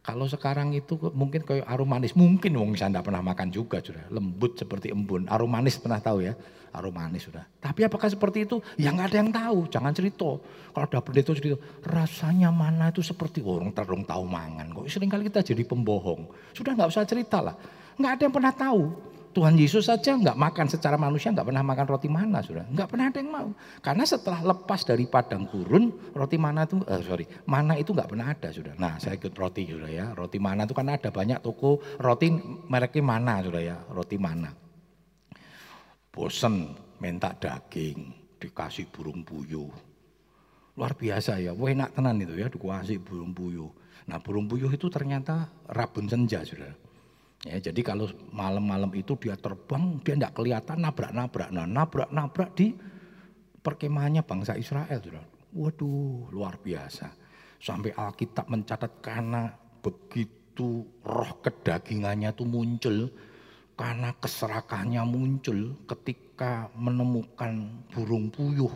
Kalau 0.02 0.26
sekarang 0.26 0.74
itu 0.74 0.98
mungkin 1.14 1.46
kayak 1.46 1.64
aromanis. 1.64 2.12
Mungkin 2.18 2.58
wong 2.58 2.76
saya 2.76 2.92
tidak 2.92 3.08
pernah 3.08 3.24
makan 3.24 3.54
juga 3.54 3.80
sudah 3.80 4.10
lembut 4.12 4.58
seperti 4.60 4.92
embun. 4.92 5.30
Aromanis 5.32 5.80
pernah 5.80 6.02
tahu 6.02 6.26
ya 6.28 6.34
aromanis 6.72 7.28
sudah. 7.28 7.44
Tapi 7.60 7.86
apakah 7.86 8.08
seperti 8.08 8.48
itu? 8.48 8.58
Ya 8.80 8.92
nggak 8.96 9.08
ada 9.12 9.18
yang 9.20 9.32
tahu. 9.32 9.60
Jangan 9.68 9.92
cerita. 9.92 10.40
Kalau 10.72 10.86
ada 10.88 11.00
pendeta 11.04 11.32
cerita 11.36 11.60
rasanya 11.84 12.50
mana 12.50 12.90
itu 12.90 13.04
seperti? 13.04 13.44
Orang 13.44 13.76
terung 13.76 14.08
tahu 14.08 14.24
mangan. 14.24 14.72
Kok 14.72 14.88
sering 14.88 15.12
kali 15.12 15.28
kita 15.28 15.44
jadi 15.44 15.64
pembohong. 15.68 16.32
Sudah 16.56 16.74
nggak 16.76 16.90
usah 16.90 17.04
cerita 17.04 17.44
lah. 17.44 17.56
Nggak 18.00 18.12
ada 18.18 18.22
yang 18.24 18.34
pernah 18.34 18.54
tahu. 18.56 18.84
Tuhan 19.32 19.56
Yesus 19.56 19.88
saja 19.88 20.20
nggak 20.20 20.36
makan 20.36 20.68
secara 20.68 21.00
manusia 21.00 21.32
nggak 21.32 21.48
pernah 21.48 21.64
makan 21.64 21.86
roti 21.88 22.12
mana 22.12 22.44
sudah. 22.44 22.68
Nggak 22.68 22.88
pernah 22.92 23.06
ada 23.08 23.20
yang 23.24 23.32
mau. 23.32 23.50
Karena 23.80 24.04
setelah 24.04 24.44
lepas 24.44 24.84
dari 24.84 25.08
padang 25.08 25.48
gurun 25.48 25.88
roti 26.12 26.36
mana 26.36 26.68
itu 26.68 26.84
eh, 26.84 27.00
sorry 27.00 27.26
mana 27.48 27.80
itu 27.80 27.96
nggak 27.96 28.12
pernah 28.12 28.28
ada 28.28 28.52
sudah. 28.52 28.76
Nah 28.76 29.00
saya 29.00 29.16
ikut 29.16 29.32
roti 29.32 29.72
sudah 29.72 29.88
ya. 29.88 30.12
Roti 30.12 30.36
mana 30.36 30.68
itu 30.68 30.76
kan 30.76 30.92
ada 30.92 31.08
banyak 31.08 31.40
toko 31.40 31.80
roti 32.04 32.28
mereknya 32.68 33.04
mana 33.04 33.40
sudah 33.40 33.62
ya. 33.64 33.78
Roti 33.88 34.20
mana 34.20 34.61
bosen 36.12 36.76
minta 37.00 37.32
daging 37.34 38.12
dikasih 38.38 38.92
burung 38.92 39.24
puyuh 39.24 39.72
luar 40.76 40.94
biasa 40.96 41.40
ya 41.40 41.56
wah 41.56 41.72
enak 41.72 41.96
tenan 41.96 42.20
itu 42.20 42.36
ya 42.36 42.48
dikasih 42.52 43.00
burung 43.02 43.32
puyuh 43.32 43.72
nah 44.06 44.20
burung 44.20 44.46
puyuh 44.46 44.70
itu 44.72 44.92
ternyata 44.92 45.48
rabun 45.72 46.12
senja 46.12 46.44
sudah 46.44 46.92
Ya, 47.42 47.58
jadi 47.58 47.82
kalau 47.82 48.06
malam-malam 48.30 48.94
itu 48.94 49.18
dia 49.18 49.34
terbang, 49.34 49.98
dia 50.06 50.14
tidak 50.14 50.38
kelihatan 50.38 50.78
nabrak-nabrak. 50.78 51.50
Nah, 51.50 51.66
nabrak-nabrak 51.66 52.54
di 52.54 52.78
perkemahannya 53.66 54.22
bangsa 54.22 54.54
Israel. 54.62 55.02
Sudah. 55.02 55.26
Waduh, 55.58 56.30
luar 56.30 56.62
biasa. 56.62 57.10
Sampai 57.58 57.98
Alkitab 57.98 58.46
mencatat 58.46 59.02
karena 59.02 59.50
begitu 59.82 60.86
roh 61.02 61.34
kedagingannya 61.42 62.30
itu 62.30 62.46
muncul, 62.46 63.10
karena 63.82 64.14
keserakahannya 64.14 65.02
muncul 65.10 65.74
ketika 65.90 66.70
menemukan 66.78 67.82
burung 67.90 68.30
puyuh 68.30 68.70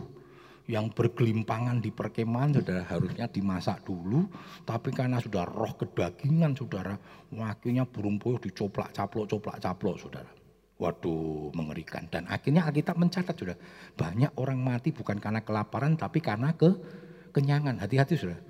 yang 0.66 0.90
bergelimpangan 0.90 1.78
di 1.78 1.94
perkemahan. 1.94 2.58
Saudara 2.58 2.82
harusnya 2.90 3.30
dimasak 3.30 3.86
dulu 3.86 4.26
tapi 4.66 4.90
karena 4.90 5.22
sudah 5.22 5.46
roh 5.46 5.78
kedagingan 5.78 6.58
saudara 6.58 6.98
wakilnya 7.30 7.86
burung 7.86 8.18
puyuh 8.18 8.42
dicoplak 8.42 8.90
caplok 8.90 9.30
coplak 9.30 9.62
caplok 9.62 9.94
saudara. 10.02 10.30
Waduh 10.82 11.54
mengerikan. 11.54 12.10
Dan 12.10 12.26
akhirnya 12.26 12.66
Alkitab 12.66 12.98
mencatat 12.98 13.36
sudah 13.38 13.56
banyak 13.94 14.34
orang 14.42 14.58
mati 14.58 14.90
bukan 14.90 15.22
karena 15.22 15.46
kelaparan 15.46 15.94
tapi 15.94 16.18
karena 16.18 16.50
ke 16.58 16.74
kenyangan. 17.30 17.78
Hati-hati 17.78 18.18
sudah 18.18 18.42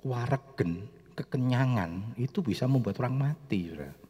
kuaregen 0.00 0.88
kekenyangan 1.12 2.16
itu 2.16 2.40
bisa 2.40 2.64
membuat 2.64 2.96
orang 3.04 3.28
mati 3.28 3.68
saudara 3.68 4.03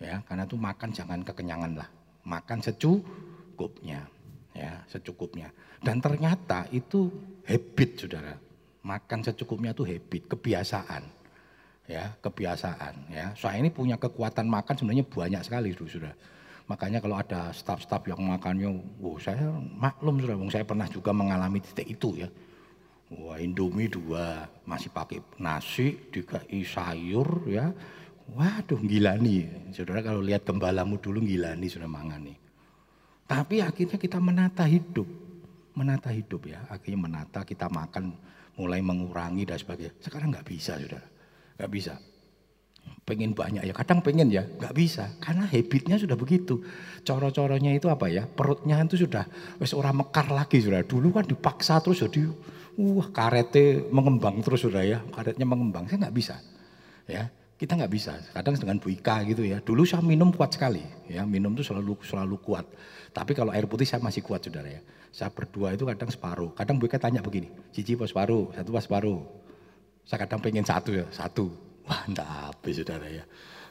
ya 0.00 0.24
karena 0.24 0.48
itu 0.48 0.56
makan 0.56 0.90
jangan 0.90 1.20
kekenyangan 1.20 1.72
lah 1.76 1.88
makan 2.24 2.58
secukupnya 2.64 4.08
ya 4.54 4.82
secukupnya. 4.90 5.48
Dan 5.80 6.02
ternyata 6.02 6.68
itu 6.74 7.08
habit 7.46 7.90
saudara. 7.96 8.34
Makan 8.80 9.20
secukupnya 9.24 9.72
itu 9.76 9.84
habit, 9.84 10.28
kebiasaan. 10.28 11.04
Ya, 11.90 12.14
kebiasaan 12.22 13.10
ya. 13.10 13.34
Saya 13.34 13.58
ini 13.58 13.72
punya 13.72 13.98
kekuatan 13.98 14.46
makan 14.46 14.78
sebenarnya 14.78 15.04
banyak 15.10 15.42
sekali 15.42 15.74
sudah. 15.74 16.14
Makanya 16.70 17.02
kalau 17.02 17.18
ada 17.18 17.50
staf-staf 17.50 18.06
yang 18.06 18.22
makannya, 18.22 18.70
wow 19.02 19.18
saya 19.18 19.50
maklum 19.74 20.22
sudah, 20.22 20.38
saya 20.54 20.62
pernah 20.62 20.86
juga 20.86 21.10
mengalami 21.10 21.58
titik 21.58 21.98
itu 21.98 22.22
ya. 22.22 22.28
Wah 23.10 23.42
Indomie 23.42 23.90
dua, 23.90 24.46
masih 24.62 24.94
pakai 24.94 25.18
nasi, 25.42 25.98
dikai 26.14 26.62
sayur 26.62 27.42
ya. 27.50 27.74
Waduh 28.30 28.78
gila 28.86 29.18
nih, 29.18 29.74
saudara 29.74 30.06
kalau 30.06 30.22
lihat 30.22 30.46
gembalamu 30.46 31.02
dulu 31.02 31.18
gila 31.24 31.58
nih 31.58 31.66
sudah 31.66 31.90
mangan 31.90 32.22
nih. 32.22 32.38
Tapi 33.26 33.62
akhirnya 33.62 33.98
kita 33.98 34.18
menata 34.18 34.66
hidup. 34.66 35.06
Menata 35.74 36.10
hidup 36.10 36.50
ya. 36.50 36.66
Akhirnya 36.66 36.98
menata, 36.98 37.46
kita 37.46 37.70
makan, 37.70 38.14
mulai 38.58 38.82
mengurangi 38.82 39.46
dan 39.46 39.54
sebagainya. 39.54 39.94
Sekarang 40.02 40.34
nggak 40.34 40.46
bisa 40.46 40.74
sudah. 40.78 41.02
Nggak 41.58 41.70
bisa. 41.70 41.94
Pengen 43.06 43.34
banyak 43.34 43.66
ya, 43.66 43.74
kadang 43.74 44.02
pengen 44.02 44.30
ya, 44.30 44.46
nggak 44.46 44.74
bisa. 44.74 45.14
Karena 45.22 45.46
habitnya 45.46 45.98
sudah 45.98 46.14
begitu. 46.18 46.62
Coro-coronya 47.06 47.74
itu 47.74 47.86
apa 47.86 48.10
ya, 48.10 48.26
perutnya 48.26 48.82
itu 48.82 49.06
sudah, 49.06 49.26
wes 49.58 49.74
orang 49.74 50.02
mekar 50.06 50.30
lagi 50.30 50.62
sudah. 50.62 50.82
Dulu 50.86 51.14
kan 51.14 51.26
dipaksa 51.26 51.78
terus 51.82 52.02
jadi, 52.02 52.30
wah 52.78 53.08
karetnya 53.10 53.86
mengembang 53.90 54.42
terus 54.42 54.62
sudah 54.62 54.82
ya. 54.82 54.98
Karetnya 55.10 55.46
mengembang, 55.46 55.86
saya 55.86 56.06
nggak 56.06 56.16
bisa. 56.16 56.38
Ya, 57.10 57.26
kita 57.60 57.76
nggak 57.76 57.92
bisa. 57.92 58.16
Kadang 58.32 58.56
dengan 58.56 58.80
Bu 58.80 58.88
Ika 58.88 59.20
gitu 59.28 59.44
ya. 59.44 59.60
Dulu 59.60 59.84
saya 59.84 60.00
minum 60.00 60.32
kuat 60.32 60.56
sekali, 60.56 60.80
ya 61.12 61.28
minum 61.28 61.52
tuh 61.52 61.60
selalu 61.60 62.00
selalu 62.00 62.40
kuat. 62.40 62.64
Tapi 63.12 63.36
kalau 63.36 63.52
air 63.52 63.68
putih 63.68 63.84
saya 63.84 64.00
masih 64.00 64.24
kuat 64.24 64.40
saudara 64.40 64.72
ya. 64.72 64.80
Saya 65.12 65.28
berdua 65.28 65.76
itu 65.76 65.84
kadang 65.84 66.08
separuh. 66.08 66.56
Kadang 66.56 66.80
Bu 66.80 66.88
Ika 66.88 66.96
tanya 66.96 67.20
begini, 67.20 67.52
cici 67.68 68.00
pas 68.00 68.08
separuh, 68.08 68.48
satu 68.56 68.72
pas 68.72 68.80
separuh. 68.80 69.20
Saya 70.08 70.24
kadang 70.24 70.40
pengen 70.40 70.64
satu 70.64 70.96
ya, 70.96 71.04
satu. 71.12 71.52
Wah 71.84 72.00
enggak 72.08 72.24
habis 72.24 72.80
saudara 72.80 73.06
ya. 73.12 73.24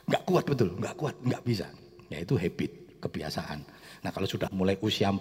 Nggak 0.05 0.21
kuat 0.21 0.43
betul, 0.45 0.69
nggak 0.77 0.93
kuat, 0.93 1.15
nggak 1.25 1.41
bisa. 1.41 1.65
Ya 2.13 2.21
itu 2.21 2.37
habit, 2.37 3.01
kebiasaan. 3.01 3.65
Nah 4.05 4.11
kalau 4.13 4.29
sudah 4.29 4.53
mulai 4.53 4.77
usia 4.85 5.09
40, 5.09 5.17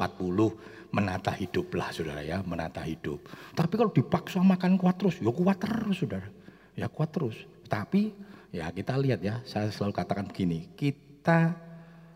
menata 0.93 1.33
hidup 1.33 1.73
lah 1.73 1.89
saudara 1.89 2.21
ya, 2.21 2.45
menata 2.45 2.85
hidup. 2.85 3.25
Tapi 3.57 3.75
kalau 3.81 3.89
dipaksa 3.97 4.45
makan 4.45 4.77
kuat 4.77 5.01
terus, 5.01 5.25
ya 5.25 5.33
kuat 5.33 5.57
terus 5.57 5.97
saudara. 6.05 6.29
Ya 6.77 6.87
kuat 6.93 7.11
terus. 7.17 7.37
Tapi 7.65 8.28
Ya 8.49 8.73
kita 8.73 8.97
lihat 8.97 9.21
ya, 9.21 9.45
saya 9.45 9.69
selalu 9.69 9.93
katakan 9.93 10.25
begini, 10.33 10.73
kita 10.73 11.53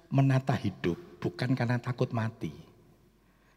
menata 0.08 0.56
hidup 0.56 0.96
bukan 1.20 1.52
karena 1.52 1.76
takut 1.76 2.08
mati. 2.16 2.56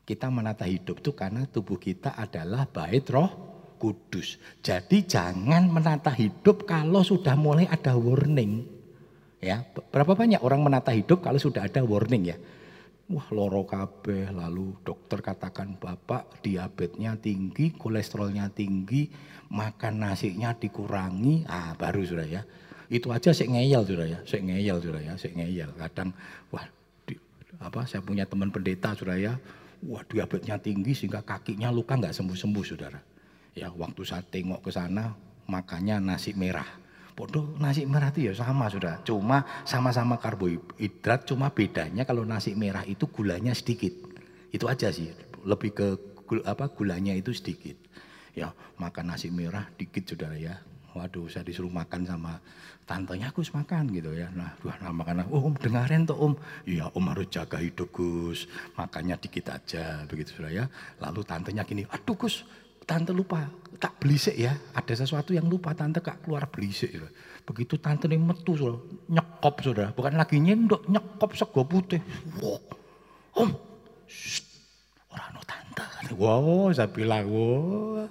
Kita 0.04 0.28
menata 0.28 0.68
hidup 0.68 1.00
itu 1.02 1.16
karena 1.16 1.48
tubuh 1.48 1.80
kita 1.80 2.14
adalah 2.20 2.68
bait 2.68 3.08
roh 3.08 3.32
kudus. 3.80 4.38
Jadi 4.60 5.08
jangan 5.08 5.72
menata 5.72 6.12
hidup 6.12 6.68
kalau 6.68 7.02
sudah 7.02 7.34
mulai 7.40 7.66
ada 7.66 7.96
warning. 7.96 8.68
Ya, 9.40 9.64
berapa 9.66 10.14
banyak 10.14 10.44
orang 10.44 10.62
menata 10.62 10.92
hidup 10.92 11.24
kalau 11.24 11.40
sudah 11.40 11.66
ada 11.66 11.80
warning 11.82 12.36
ya. 12.36 12.38
Wah 13.06 13.30
loro 13.30 13.64
kabeh 13.64 14.34
lalu 14.34 14.74
dokter 14.82 15.22
katakan 15.22 15.78
bapak 15.78 16.42
diabetesnya 16.42 17.22
tinggi, 17.22 17.70
kolesterolnya 17.78 18.50
tinggi, 18.50 19.10
makan 19.54 20.02
nasinya 20.02 20.58
dikurangi, 20.58 21.46
ah 21.46 21.78
baru 21.78 22.02
sudah 22.02 22.26
ya 22.26 22.42
Itu 22.90 23.10
aja 23.10 23.34
sik 23.34 23.50
ngeyel 23.50 23.82
sudah 23.86 24.06
ya, 24.06 24.20
sik 24.24 24.46
ngeyel 24.46 24.78
sudah 24.78 25.02
ya, 25.02 25.14
sik 25.18 25.34
ngeyel. 25.34 25.74
Kadang 25.78 26.14
wah 26.54 26.66
di, 27.10 27.18
apa 27.58 27.86
saya 27.90 28.06
punya 28.06 28.30
teman 28.30 28.54
pendeta 28.54 28.94
sudah 28.94 29.18
ya, 29.18 29.34
wah 29.86 30.06
diabetesnya 30.06 30.62
tinggi 30.62 30.94
sehingga 30.94 31.26
kakinya 31.26 31.74
luka 31.74 31.98
nggak 31.98 32.14
sembuh-sembuh 32.14 32.64
saudara. 32.66 33.00
Ya 33.56 33.72
waktu 33.72 34.02
saya 34.04 34.22
tengok 34.22 34.68
ke 34.68 34.72
sana 34.74 35.16
makannya 35.50 36.02
nasi 36.02 36.36
merah. 36.38 36.68
Bodoh 37.16 37.56
nasi 37.64 37.88
merah 37.88 38.12
itu 38.12 38.28
ya 38.28 38.36
sama 38.36 38.68
sudah, 38.68 39.00
cuma 39.08 39.48
sama-sama 39.64 40.20
karbohidrat, 40.20 41.24
cuma 41.24 41.48
bedanya 41.48 42.04
kalau 42.04 42.28
nasi 42.28 42.52
merah 42.60 42.84
itu 42.84 43.08
gulanya 43.08 43.56
sedikit. 43.56 43.96
Itu 44.52 44.68
aja 44.68 44.92
sih, 44.92 45.16
lebih 45.48 45.72
ke 45.72 45.88
apa 46.44 46.68
gulanya 46.68 47.16
itu 47.16 47.32
sedikit. 47.32 47.80
Ya 48.36 48.52
makan 48.76 49.16
nasi 49.16 49.32
merah 49.32 49.64
dikit 49.80 50.04
saudara 50.12 50.36
ya, 50.36 50.60
waduh 50.96 51.28
saya 51.28 51.44
disuruh 51.44 51.70
makan 51.70 52.08
sama 52.08 52.40
tantenya 52.88 53.34
Gus 53.36 53.52
makan 53.52 53.92
gitu 53.92 54.16
ya. 54.16 54.32
Nah, 54.32 54.56
wah 54.64 54.78
nah 54.80 54.96
makan, 54.96 55.28
oh 55.28 55.52
om 55.52 55.56
dengarin 55.60 56.08
tuh 56.08 56.16
om, 56.16 56.34
iya 56.64 56.88
om 56.96 57.06
harus 57.12 57.28
jaga 57.28 57.60
hidup 57.60 57.92
Gus, 57.92 58.48
makannya 58.80 59.20
dikit 59.20 59.52
aja 59.52 60.08
begitu 60.08 60.40
sudah 60.40 60.54
ya. 60.54 60.66
Lalu 61.04 61.22
tantenya 61.28 61.68
gini, 61.68 61.84
aduh 61.84 62.16
Gus, 62.16 62.48
tante 62.88 63.12
lupa 63.12 63.50
tak 63.76 64.00
belisik 64.00 64.40
ya, 64.40 64.56
ada 64.72 64.94
sesuatu 64.96 65.36
yang 65.36 65.50
lupa 65.52 65.76
tante 65.76 66.00
kak 66.00 66.24
keluar 66.24 66.48
belisik. 66.48 66.94
Ya. 66.96 67.10
Begitu 67.44 67.76
tante 67.82 68.08
ini 68.08 68.16
metu 68.16 68.56
sudah, 68.56 68.80
nyekop 69.12 69.60
sudah, 69.60 69.92
bukan 69.92 70.16
lagi 70.16 70.40
nyendok, 70.40 70.88
nyekop 70.88 71.36
sego 71.36 71.68
putih. 71.68 72.00
Wow, 72.40 72.62
om, 73.36 73.50
orang 75.12 75.30
no 75.36 75.42
tante. 75.44 75.84
Wow, 76.16 76.70
saya 76.70 76.86
bilang, 76.86 77.26
wow, 77.28 78.06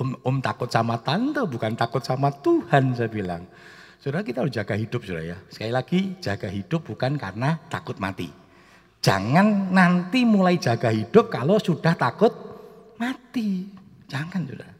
om, 0.00 0.16
om 0.24 0.36
takut 0.40 0.72
sama 0.72 0.96
tante, 1.04 1.44
bukan 1.44 1.76
takut 1.76 2.00
sama 2.00 2.32
Tuhan, 2.32 2.96
saya 2.96 3.12
bilang. 3.12 3.44
Saudara 4.00 4.24
kita 4.24 4.40
harus 4.40 4.54
jaga 4.56 4.72
hidup, 4.80 5.04
saudara 5.04 5.36
ya. 5.36 5.38
Sekali 5.52 5.72
lagi, 5.76 6.00
jaga 6.24 6.48
hidup 6.48 6.88
bukan 6.88 7.20
karena 7.20 7.60
takut 7.68 8.00
mati. 8.00 8.32
Jangan 9.04 9.68
nanti 9.72 10.24
mulai 10.24 10.56
jaga 10.56 10.88
hidup 10.88 11.28
kalau 11.28 11.60
sudah 11.60 11.92
takut 11.92 12.32
mati. 12.96 13.68
Jangan, 14.08 14.48
saudara. 14.48 14.72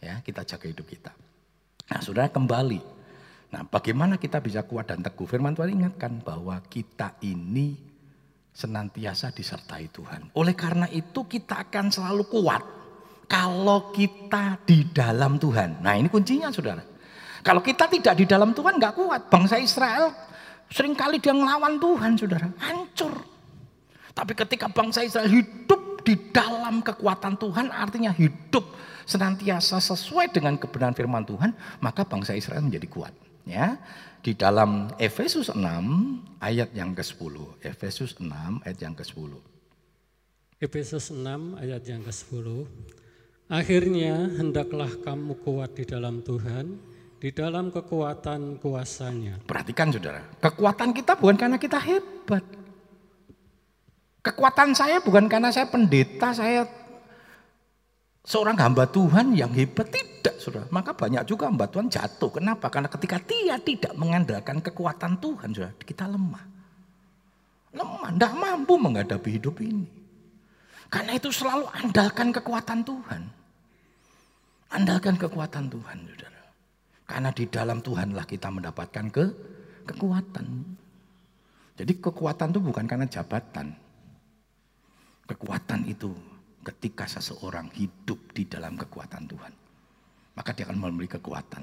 Ya, 0.00 0.14
kita 0.24 0.48
jaga 0.48 0.64
hidup 0.64 0.88
kita. 0.88 1.12
Nah, 1.92 2.00
saudara 2.00 2.32
kembali. 2.32 2.80
Nah, 3.52 3.62
bagaimana 3.68 4.16
kita 4.16 4.40
bisa 4.40 4.64
kuat 4.64 4.88
dan 4.88 5.04
teguh? 5.04 5.28
Firman 5.28 5.52
Tuhan 5.52 5.76
ingatkan 5.76 6.24
bahwa 6.24 6.56
kita 6.64 7.20
ini 7.20 7.76
senantiasa 8.56 9.28
disertai 9.28 9.92
Tuhan. 9.92 10.32
Oleh 10.40 10.56
karena 10.56 10.88
itu 10.88 11.28
kita 11.28 11.68
akan 11.68 11.92
selalu 11.92 12.24
kuat 12.32 12.83
kalau 13.24 13.90
kita 13.90 14.60
di 14.64 14.88
dalam 14.92 15.40
Tuhan. 15.40 15.80
Nah 15.80 15.96
ini 15.96 16.08
kuncinya 16.12 16.52
saudara. 16.52 16.84
Kalau 17.44 17.60
kita 17.60 17.88
tidak 17.88 18.14
di 18.16 18.24
dalam 18.24 18.56
Tuhan 18.56 18.80
nggak 18.80 18.94
kuat. 18.96 19.28
Bangsa 19.28 19.60
Israel 19.60 20.12
sering 20.72 20.96
kali 20.96 21.20
dia 21.20 21.36
ngelawan 21.36 21.76
Tuhan 21.76 22.16
saudara. 22.16 22.48
Hancur. 22.56 23.14
Tapi 24.14 24.32
ketika 24.32 24.70
bangsa 24.70 25.04
Israel 25.04 25.28
hidup 25.28 26.06
di 26.06 26.14
dalam 26.30 26.80
kekuatan 26.80 27.36
Tuhan 27.36 27.68
artinya 27.68 28.14
hidup 28.14 28.64
senantiasa 29.04 29.80
sesuai 29.80 30.32
dengan 30.32 30.56
kebenaran 30.56 30.96
firman 30.96 31.24
Tuhan. 31.28 31.52
Maka 31.84 32.08
bangsa 32.08 32.32
Israel 32.32 32.64
menjadi 32.64 32.88
kuat. 32.88 33.12
Ya, 33.44 33.76
di 34.24 34.32
dalam 34.32 34.88
Efesus 34.96 35.52
6 35.52 35.60
ayat 36.40 36.72
yang 36.72 36.96
ke-10. 36.96 37.60
Efesus 37.60 38.16
6 38.16 38.64
ayat 38.64 38.78
yang 38.80 38.96
ke-10. 38.96 39.36
Efesus 40.64 41.12
6 41.12 41.60
ayat 41.60 41.84
yang 41.84 42.00
ke-10. 42.00 42.64
Akhirnya 43.44 44.40
hendaklah 44.40 44.88
kamu 45.04 45.36
kuat 45.44 45.76
di 45.76 45.84
dalam 45.84 46.24
Tuhan, 46.24 46.80
di 47.20 47.28
dalam 47.28 47.68
kekuatan 47.68 48.56
kuasanya. 48.56 49.36
Perhatikan 49.44 49.92
saudara, 49.92 50.24
kekuatan 50.40 50.96
kita 50.96 51.12
bukan 51.20 51.36
karena 51.36 51.58
kita 51.60 51.76
hebat. 51.76 52.44
Kekuatan 54.24 54.72
saya 54.72 55.04
bukan 55.04 55.28
karena 55.28 55.52
saya 55.52 55.68
pendeta, 55.68 56.32
saya 56.32 56.64
seorang 58.24 58.56
hamba 58.56 58.88
Tuhan 58.88 59.36
yang 59.36 59.52
hebat. 59.52 59.92
Tidak 59.92 60.40
saudara, 60.40 60.64
maka 60.72 60.96
banyak 60.96 61.28
juga 61.28 61.52
hamba 61.52 61.68
Tuhan 61.68 61.92
jatuh. 61.92 62.40
Kenapa? 62.40 62.72
Karena 62.72 62.88
ketika 62.88 63.20
dia 63.20 63.60
tidak 63.60 63.92
mengandalkan 64.00 64.64
kekuatan 64.64 65.20
Tuhan, 65.20 65.52
saudara, 65.52 65.76
kita 65.84 66.08
lemah. 66.08 66.44
Lemah, 67.76 68.08
tidak 68.16 68.32
mampu 68.40 68.80
menghadapi 68.80 69.28
hidup 69.36 69.60
ini. 69.60 69.84
Karena 70.88 71.18
itu 71.18 71.28
selalu 71.28 71.68
andalkan 71.74 72.30
kekuatan 72.30 72.80
Tuhan. 72.86 73.43
Andalkan 74.74 75.14
kekuatan 75.14 75.70
Tuhan, 75.70 75.98
saudara. 76.02 76.42
Karena 77.06 77.30
di 77.30 77.46
dalam 77.46 77.78
Tuhanlah 77.78 78.26
kita 78.26 78.50
mendapatkan 78.50 79.06
ke 79.06 79.24
kekuatan. 79.86 80.46
Jadi 81.78 81.92
kekuatan 82.02 82.50
itu 82.50 82.58
bukan 82.58 82.84
karena 82.90 83.06
jabatan. 83.06 83.70
Kekuatan 85.30 85.80
itu 85.86 86.10
ketika 86.66 87.06
seseorang 87.06 87.70
hidup 87.70 88.18
di 88.34 88.50
dalam 88.50 88.74
kekuatan 88.74 89.30
Tuhan. 89.30 89.52
Maka 90.34 90.50
dia 90.50 90.66
akan 90.66 90.78
memberi 90.82 91.06
kekuatan. 91.06 91.62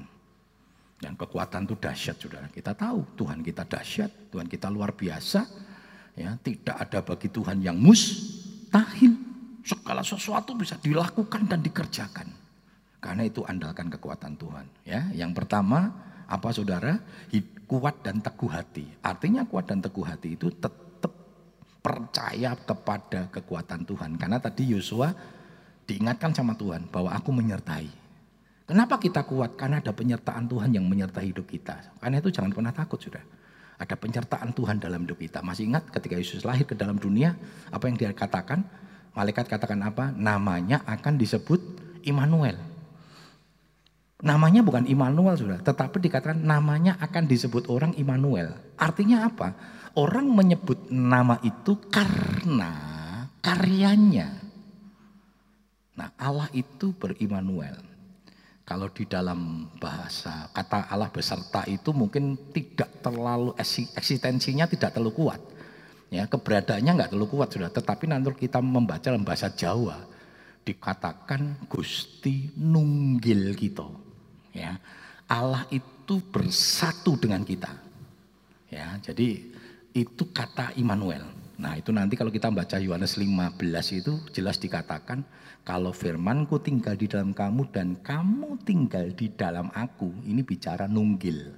Dan 0.96 1.12
kekuatan 1.12 1.68
itu 1.68 1.76
dahsyat 1.76 2.16
saudara. 2.16 2.48
Kita 2.48 2.72
tahu 2.72 3.12
Tuhan 3.20 3.44
kita 3.44 3.68
dahsyat, 3.68 4.32
Tuhan 4.32 4.48
kita 4.48 4.72
luar 4.72 4.96
biasa. 4.96 5.44
Ya, 6.16 6.32
tidak 6.40 6.80
ada 6.80 7.04
bagi 7.04 7.28
Tuhan 7.28 7.60
yang 7.60 7.76
mustahil. 7.76 9.20
Segala 9.62 10.00
sesuatu 10.00 10.56
bisa 10.56 10.80
dilakukan 10.80 11.44
dan 11.44 11.60
dikerjakan. 11.60 12.41
Karena 13.02 13.26
itu 13.26 13.42
andalkan 13.42 13.90
kekuatan 13.90 14.38
Tuhan. 14.38 14.66
Ya, 14.86 15.10
yang 15.10 15.34
pertama 15.34 15.90
apa 16.30 16.54
saudara? 16.54 17.02
Kuat 17.66 18.04
dan 18.04 18.20
teguh 18.20 18.52
hati. 18.52 18.84
Artinya 19.00 19.48
kuat 19.48 19.64
dan 19.64 19.80
teguh 19.80 20.04
hati 20.04 20.36
itu 20.36 20.52
tetap 20.52 20.76
percaya 21.82 22.54
kepada 22.54 23.32
kekuatan 23.32 23.82
Tuhan. 23.88 24.20
Karena 24.20 24.38
tadi 24.38 24.70
Yosua 24.70 25.10
diingatkan 25.88 26.36
sama 26.36 26.54
Tuhan 26.54 26.86
bahwa 26.92 27.10
aku 27.10 27.32
menyertai. 27.32 27.88
Kenapa 28.68 29.00
kita 29.02 29.26
kuat? 29.26 29.58
Karena 29.58 29.82
ada 29.82 29.90
penyertaan 29.90 30.46
Tuhan 30.46 30.70
yang 30.70 30.86
menyertai 30.86 31.32
hidup 31.34 31.48
kita. 31.48 31.80
Karena 31.98 32.22
itu 32.22 32.30
jangan 32.30 32.54
pernah 32.54 32.76
takut 32.76 33.00
sudah. 33.02 33.24
Ada 33.80 33.98
penyertaan 33.98 34.54
Tuhan 34.54 34.78
dalam 34.78 35.02
hidup 35.02 35.18
kita. 35.18 35.42
Masih 35.42 35.66
ingat 35.66 35.90
ketika 35.90 36.14
Yesus 36.14 36.46
lahir 36.46 36.62
ke 36.68 36.78
dalam 36.78 37.00
dunia, 37.00 37.34
apa 37.74 37.90
yang 37.90 37.98
dia 37.98 38.14
katakan? 38.14 38.62
Malaikat 39.16 39.50
katakan 39.50 39.80
apa? 39.82 40.14
Namanya 40.14 40.86
akan 40.86 41.18
disebut 41.18 41.58
Immanuel. 42.06 42.71
Namanya 44.22 44.62
bukan 44.62 44.86
Immanuel 44.86 45.34
sudah, 45.34 45.58
tetapi 45.58 45.98
dikatakan 45.98 46.38
namanya 46.38 46.94
akan 47.02 47.26
disebut 47.26 47.66
orang 47.66 47.90
Immanuel. 47.98 48.54
Artinya 48.78 49.26
apa? 49.26 49.58
Orang 49.98 50.30
menyebut 50.30 50.88
nama 50.94 51.42
itu 51.42 51.74
karena 51.90 52.70
karyanya. 53.42 54.30
Nah 55.98 56.14
Allah 56.16 56.48
itu 56.54 56.94
berimmanuel. 56.94 57.76
Kalau 58.62 58.88
di 58.94 59.04
dalam 59.10 59.68
bahasa 59.76 60.48
kata 60.54 60.86
Allah 60.86 61.10
beserta 61.10 61.66
itu 61.66 61.90
mungkin 61.90 62.54
tidak 62.54 63.02
terlalu 63.02 63.52
eksistensinya 63.98 64.70
tidak 64.70 64.94
terlalu 64.94 65.12
kuat. 65.18 65.40
Ya, 66.14 66.28
keberadaannya 66.30 66.92
nggak 66.94 67.10
terlalu 67.10 67.28
kuat 67.28 67.56
sudah, 67.56 67.72
tetapi 67.72 68.04
nanti 68.04 68.46
kita 68.46 68.62
membaca 68.62 69.02
dalam 69.02 69.26
bahasa 69.26 69.50
Jawa 69.50 69.98
dikatakan 70.62 71.66
Gusti 71.66 72.54
nunggil 72.54 73.56
kita. 73.58 74.01
Ya, 74.52 74.76
Allah 75.28 75.64
itu 75.72 76.20
bersatu 76.28 77.16
dengan 77.16 77.40
kita. 77.42 77.72
Ya, 78.68 78.96
jadi 79.00 79.40
itu 79.92 80.24
kata 80.32 80.76
Immanuel. 80.76 81.24
Nah, 81.60 81.76
itu 81.76 81.92
nanti 81.92 82.16
kalau 82.16 82.32
kita 82.32 82.48
baca 82.48 82.80
Yohanes 82.80 83.20
15 83.20 83.60
itu 83.92 84.12
jelas 84.32 84.56
dikatakan 84.56 85.22
kalau 85.62 85.94
firmanku 85.94 86.58
tinggal 86.58 86.98
di 86.98 87.06
dalam 87.06 87.30
kamu 87.30 87.70
dan 87.70 87.94
kamu 88.02 88.58
tinggal 88.66 89.06
di 89.14 89.30
dalam 89.30 89.70
aku, 89.70 90.10
ini 90.26 90.42
bicara 90.42 90.90
nunggil. 90.90 91.54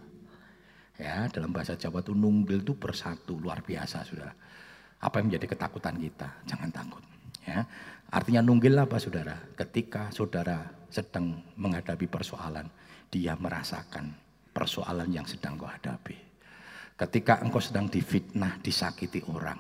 Ya, 1.01 1.27
dalam 1.33 1.51
bahasa 1.51 1.75
Jawa 1.75 2.05
itu 2.05 2.13
nunggil 2.13 2.63
itu 2.63 2.77
bersatu, 2.77 3.35
luar 3.41 3.65
biasa 3.65 4.05
Saudara. 4.05 4.37
Apa 5.01 5.19
yang 5.19 5.33
menjadi 5.33 5.57
ketakutan 5.57 5.97
kita? 5.99 6.29
Jangan 6.47 6.71
takut, 6.71 7.03
ya. 7.49 7.65
Artinya 8.13 8.45
nunggil 8.45 8.77
apa 8.77 9.01
Saudara? 9.01 9.35
Ketika 9.57 10.13
Saudara 10.13 10.63
sedang 10.93 11.41
menghadapi 11.57 12.07
persoalan, 12.07 12.69
dia 13.15 13.39
merasakan 13.39 14.11
persoalan 14.51 15.07
yang 15.15 15.23
sedang 15.23 15.55
kau 15.55 15.71
hadapi. 15.71 16.19
Ketika 16.99 17.39
engkau 17.47 17.63
sedang 17.63 17.87
difitnah, 17.87 18.59
disakiti 18.59 19.23
orang, 19.31 19.59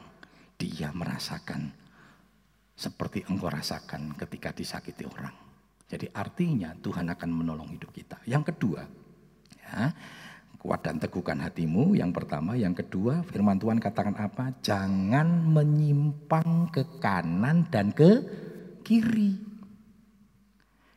dia 0.58 0.90
merasakan 0.90 1.70
seperti 2.74 3.22
engkau 3.30 3.46
rasakan 3.46 4.18
ketika 4.18 4.50
disakiti 4.50 5.06
orang. 5.06 5.30
Jadi 5.86 6.10
artinya 6.10 6.74
Tuhan 6.74 7.06
akan 7.14 7.30
menolong 7.30 7.70
hidup 7.70 7.94
kita. 7.94 8.18
Yang 8.26 8.50
kedua, 8.54 8.82
ya, 9.62 9.94
kuat 10.58 10.82
dan 10.82 10.98
teguhkan 10.98 11.38
hatimu. 11.38 11.94
Yang 11.94 12.10
pertama, 12.10 12.58
yang 12.58 12.74
kedua, 12.74 13.22
firman 13.22 13.62
Tuhan 13.62 13.78
katakan 13.78 14.18
apa? 14.18 14.50
Jangan 14.58 15.46
menyimpang 15.54 16.74
ke 16.74 16.98
kanan 16.98 17.70
dan 17.70 17.94
ke 17.94 18.18
kiri. 18.82 19.53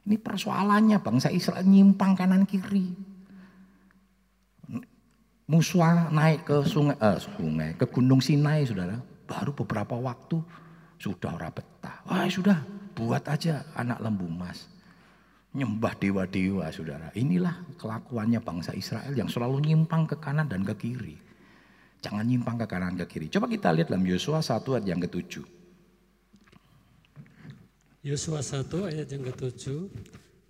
Ini 0.07 0.15
persoalannya 0.23 1.03
bangsa 1.03 1.27
Israel 1.27 1.67
nyimpang 1.67 2.15
kanan 2.15 2.47
kiri. 2.47 2.95
Musa 5.51 6.07
naik 6.11 6.47
ke 6.47 6.63
sungai, 6.63 6.95
eh, 6.95 7.19
sungai, 7.19 7.69
ke 7.75 7.83
Gunung 7.91 8.23
Sinai, 8.23 8.63
saudara. 8.63 8.95
Baru 9.27 9.51
beberapa 9.51 9.99
waktu 9.99 10.39
sudah 10.95 11.35
ora 11.35 11.51
betah. 11.51 12.07
Wah 12.07 12.23
sudah, 12.31 12.55
buat 12.95 13.27
aja 13.27 13.67
anak 13.75 13.99
lembu 13.99 14.27
emas. 14.31 14.71
Nyembah 15.51 15.95
dewa-dewa, 15.99 16.71
saudara. 16.71 17.11
Inilah 17.11 17.67
kelakuannya 17.75 18.39
bangsa 18.39 18.71
Israel 18.75 19.11
yang 19.11 19.27
selalu 19.27 19.59
nyimpang 19.71 20.07
ke 20.07 20.15
kanan 20.19 20.47
dan 20.47 20.63
ke 20.63 20.75
kiri. 20.75 21.19
Jangan 21.99 22.23
nyimpang 22.23 22.55
ke 22.63 22.65
kanan 22.67 22.95
ke 22.95 23.05
kiri. 23.11 23.27
Coba 23.27 23.51
kita 23.51 23.75
lihat 23.75 23.91
dalam 23.91 24.07
Yosua 24.07 24.39
1 24.39 24.79
ayat 24.79 24.87
yang 24.87 25.03
ketujuh. 25.03 25.56
Yosua 28.07 28.39
1 28.39 28.71
ayat 28.87 29.11
yang 29.11 29.27
ketujuh. 29.27 29.91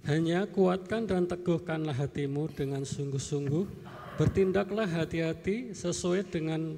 Hanya 0.06 0.46
kuatkan 0.46 1.10
dan 1.10 1.26
teguhkanlah 1.26 1.98
hatimu 1.98 2.54
dengan 2.54 2.86
sungguh-sungguh 2.86 3.98
Bertindaklah 4.18 4.90
hati-hati 4.90 5.78
sesuai 5.78 6.26
dengan 6.34 6.74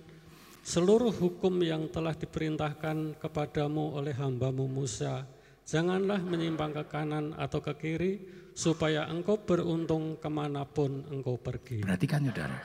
seluruh 0.60 1.16
hukum 1.16 1.56
yang 1.64 1.88
telah 1.88 2.12
diperintahkan 2.12 3.16
kepadamu 3.16 3.96
oleh 3.96 4.12
hambamu 4.12 4.68
Musa. 4.68 5.24
Janganlah 5.64 6.20
menyimpang 6.20 6.76
ke 6.76 6.84
kanan 6.92 7.32
atau 7.40 7.64
ke 7.64 7.72
kiri, 7.80 8.14
supaya 8.52 9.08
engkau 9.08 9.40
beruntung 9.40 10.20
ke 10.20 10.28
mana 10.28 10.68
pun 10.68 11.08
engkau 11.08 11.40
pergi. 11.40 11.80
Perhatikan 11.80 12.28
saudara, 12.28 12.60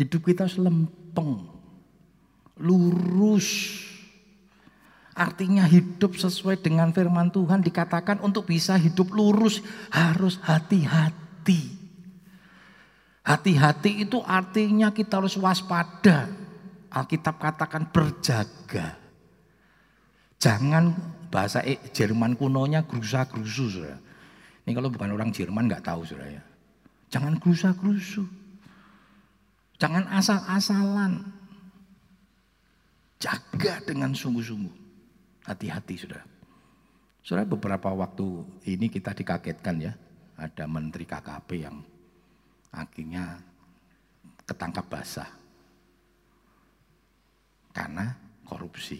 hidup 0.00 0.24
kita 0.24 0.48
selempeng, 0.48 1.44
lurus. 2.56 3.84
Artinya 5.10 5.66
hidup 5.66 6.14
sesuai 6.14 6.62
dengan 6.62 6.94
firman 6.94 7.34
Tuhan 7.34 7.60
dikatakan 7.66 8.22
untuk 8.22 8.46
bisa 8.46 8.78
hidup 8.78 9.10
lurus 9.10 9.58
harus 9.90 10.38
hati-hati. 10.46 11.76
Hati-hati 13.26 14.06
itu 14.06 14.22
artinya 14.22 14.94
kita 14.94 15.18
harus 15.18 15.34
waspada. 15.36 16.30
Alkitab 16.90 17.38
katakan 17.38 17.90
berjaga. 17.90 18.98
Jangan 20.40 20.96
bahasa 21.28 21.60
e, 21.62 21.78
Jerman 21.92 22.34
kunonya 22.34 22.82
gerusa-gerusu. 22.82 23.64
Saudara. 23.70 24.00
Ini 24.64 24.72
kalau 24.72 24.88
bukan 24.90 25.12
orang 25.14 25.30
Jerman 25.30 25.68
nggak 25.68 25.84
tahu 25.84 26.02
saudara 26.02 26.40
ya. 26.40 26.42
Jangan 27.12 27.36
gerusa-gerusu. 27.38 28.24
Jangan 29.76 30.08
asal-asalan. 30.10 31.28
Jaga 33.20 33.84
dengan 33.84 34.16
sungguh-sungguh. 34.16 34.79
Hati-hati 35.46 35.94
saudara. 35.96 36.26
Saudara 37.20 37.46
beberapa 37.48 37.92
waktu 37.92 38.26
ini 38.68 38.88
kita 38.88 39.12
dikagetkan 39.12 39.76
ya. 39.80 39.92
Ada 40.40 40.64
menteri 40.64 41.04
KKP 41.04 41.48
yang 41.60 41.84
akhirnya 42.72 43.36
ketangkap 44.48 44.88
basah 44.88 45.28
karena 47.76 48.16
korupsi. 48.48 48.98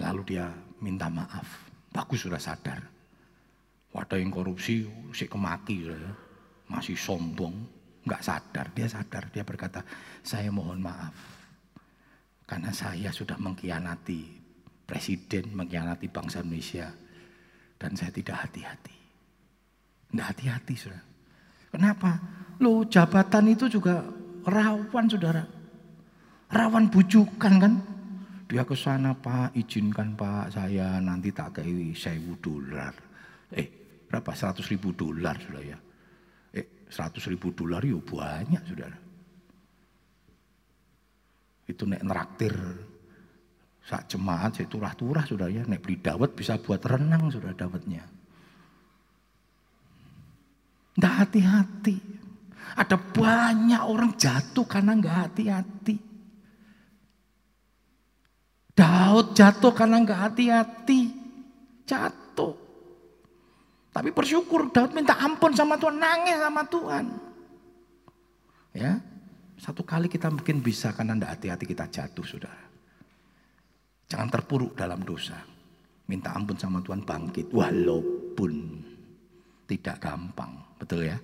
Lalu 0.00 0.34
dia 0.34 0.48
minta 0.80 1.12
maaf. 1.12 1.68
Bagus 1.92 2.24
sudah 2.24 2.40
sadar. 2.40 2.80
Wadah 3.92 4.16
yang 4.16 4.32
korupsi 4.32 4.88
si 5.12 5.24
kemaki 5.28 5.84
sudah 5.84 6.00
ya. 6.00 6.12
Masih 6.72 6.96
sombong, 6.96 7.52
nggak 8.08 8.24
sadar. 8.24 8.72
Dia 8.72 8.88
sadar, 8.88 9.28
dia 9.28 9.44
berkata, 9.44 9.84
saya 10.24 10.48
mohon 10.48 10.80
maaf. 10.80 11.12
Karena 12.48 12.72
saya 12.72 13.12
sudah 13.12 13.36
mengkhianati 13.36 14.41
presiden, 14.84 15.54
mengkhianati 15.54 16.06
bangsa 16.10 16.42
Indonesia. 16.42 16.90
Dan 17.78 17.98
saya 17.98 18.14
tidak 18.14 18.46
hati-hati. 18.46 18.96
Tidak 20.12 20.26
hati-hati 20.28 20.74
sudah. 20.76 21.02
Kenapa? 21.72 22.20
Lo 22.60 22.84
jabatan 22.84 23.48
itu 23.48 23.66
juga 23.66 24.04
rawan 24.44 25.08
saudara. 25.08 25.42
Rawan 26.52 26.92
bujukan 26.92 27.54
kan. 27.58 27.74
Dia 28.44 28.68
ke 28.68 28.76
sana 28.76 29.16
pak, 29.16 29.56
izinkan 29.56 30.12
pak 30.12 30.52
saya 30.52 31.00
nanti 31.00 31.32
tak 31.32 31.56
kayak 31.56 31.96
sewu 31.96 32.36
dolar. 32.36 32.92
Eh 33.48 33.66
berapa? 34.04 34.36
Seratus 34.36 34.68
ribu 34.68 34.92
dolar 34.92 35.40
sudah 35.40 35.64
ya. 35.64 35.78
Eh 36.52 36.84
seratus 36.92 37.32
ribu 37.32 37.56
dolar 37.56 37.80
yuk 37.80 38.04
banyak 38.04 38.62
saudara. 38.68 38.98
Itu 41.64 41.88
nek 41.88 42.04
neraktir 42.04 42.52
saat 43.82 44.06
jemaat 44.06 44.54
saya 44.54 44.70
turah-turah 44.70 45.26
sudah 45.26 45.50
ya. 45.50 45.66
Nek 45.66 45.82
beli 45.82 45.98
dawet 45.98 46.32
bisa 46.38 46.58
buat 46.58 46.78
renang 46.86 47.28
sudah 47.28 47.50
dawetnya. 47.50 48.06
Tidak 50.92 51.14
hati-hati. 51.18 51.96
Ada 52.72 52.96
banyak 52.96 53.82
orang 53.84 54.14
jatuh 54.16 54.64
karena 54.64 54.96
nggak 54.96 55.18
hati-hati. 55.28 55.96
Daud 58.72 59.36
jatuh 59.36 59.72
karena 59.76 60.00
nggak 60.00 60.20
hati-hati. 60.30 61.00
Jatuh. 61.84 62.54
Tapi 63.92 64.08
bersyukur 64.08 64.72
Daud 64.72 64.96
minta 64.96 65.20
ampun 65.20 65.52
sama 65.52 65.76
Tuhan, 65.76 66.00
nangis 66.00 66.40
sama 66.40 66.64
Tuhan. 66.64 67.04
Ya, 68.72 69.04
satu 69.60 69.84
kali 69.84 70.08
kita 70.08 70.32
mungkin 70.32 70.64
bisa 70.64 70.96
karena 70.96 71.12
tidak 71.12 71.30
hati-hati 71.36 71.64
kita 71.68 71.84
jatuh, 71.92 72.24
saudara. 72.24 72.71
Jangan 74.12 74.28
terpuruk 74.28 74.76
dalam 74.76 75.00
dosa. 75.00 75.40
Minta 76.04 76.36
ampun 76.36 76.60
sama 76.60 76.84
Tuhan 76.84 77.00
bangkit, 77.00 77.48
walaupun 77.48 78.52
tidak 79.64 79.96
gampang. 80.04 80.76
Betul 80.76 81.08
ya? 81.08 81.16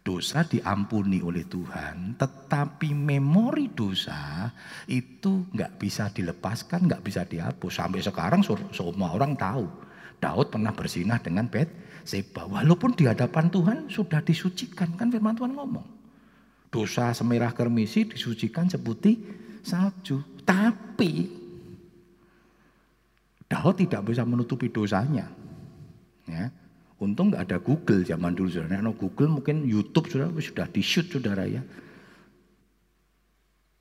Dosa 0.00 0.46
diampuni 0.46 1.20
oleh 1.20 1.44
Tuhan, 1.44 2.16
tetapi 2.16 2.94
memori 2.96 3.68
dosa 3.74 4.48
itu 4.88 5.50
nggak 5.50 5.76
bisa 5.76 6.08
dilepaskan, 6.08 6.88
nggak 6.88 7.02
bisa 7.04 7.28
dihapus. 7.28 7.74
Sampai 7.74 8.00
sekarang 8.00 8.40
semua 8.46 9.12
orang 9.12 9.36
tahu 9.36 9.66
Daud 10.16 10.48
pernah 10.48 10.72
bersinah 10.72 11.20
dengan 11.20 11.50
Bet 11.50 11.68
Seba. 12.06 12.48
Walaupun 12.48 12.96
di 12.96 13.04
hadapan 13.04 13.50
Tuhan 13.52 13.90
sudah 13.92 14.22
disucikan, 14.24 14.94
kan 14.96 15.12
firman 15.12 15.36
Tuhan 15.36 15.52
ngomong. 15.52 15.84
Dosa 16.72 17.12
semerah 17.12 17.52
kermisi 17.52 18.08
disucikan 18.08 18.70
seputih 18.70 19.20
salju. 19.66 20.22
Tapi 20.46 21.44
Daud 23.46 23.78
tidak 23.78 24.02
bisa 24.10 24.26
menutupi 24.26 24.70
dosanya. 24.70 25.30
Ya. 26.26 26.50
Untung 26.96 27.28
nggak 27.28 27.44
ada 27.46 27.58
Google 27.60 28.02
zaman 28.02 28.32
dulu 28.32 28.48
saudara. 28.48 28.80
Nah, 28.80 28.96
Google 28.96 29.38
mungkin 29.38 29.68
YouTube 29.68 30.08
sudah 30.08 30.32
sudah 30.40 30.66
di 30.66 30.82
shoot 30.82 31.06
saudara 31.12 31.44
ya. 31.44 31.62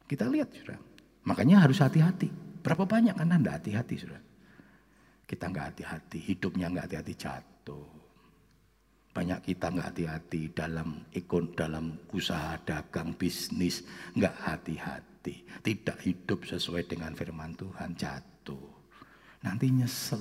Kita 0.05 0.27
lihat 0.29 0.51
saudara. 0.53 0.77
Makanya 1.25 1.65
harus 1.65 1.81
hati-hati. 1.81 2.29
Berapa 2.61 2.85
banyak 2.85 3.15
kan 3.17 3.31
anda 3.31 3.55
hati-hati 3.55 3.95
saudara. 3.97 4.21
Kita 5.25 5.49
nggak 5.49 5.65
hati-hati, 5.73 6.17
hidupnya 6.21 6.69
nggak 6.69 6.85
hati-hati 6.91 7.13
jatuh. 7.17 7.87
Banyak 9.15 9.47
kita 9.47 9.71
nggak 9.71 9.87
hati-hati 9.95 10.41
dalam 10.51 11.07
ikon, 11.15 11.55
dalam 11.55 11.95
usaha 12.11 12.59
dagang 12.61 13.15
bisnis 13.15 13.87
nggak 14.13 14.35
hati-hati. 14.43 15.47
Tidak 15.63 15.97
hidup 16.03 16.43
sesuai 16.45 16.85
dengan 16.85 17.15
firman 17.15 17.55
Tuhan 17.55 17.95
jatuh. 17.95 18.74
Nanti 19.45 19.69
nyesel. 19.69 20.19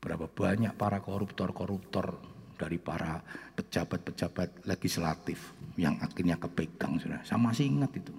Berapa 0.00 0.30
banyak 0.30 0.78
para 0.78 1.02
koruptor-koruptor 1.02 2.16
dari 2.56 2.78
para 2.78 3.20
pejabat-pejabat 3.58 4.64
legislatif 4.64 5.52
yang 5.76 5.98
akhirnya 5.98 6.38
kepegang 6.38 6.96
saudara. 7.02 7.26
Saya 7.26 7.42
masih 7.42 7.68
ingat 7.68 7.92
itu. 7.98 8.14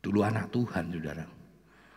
Dulu 0.00 0.20
anak 0.22 0.54
Tuhan 0.54 0.94
saudara. 0.94 1.26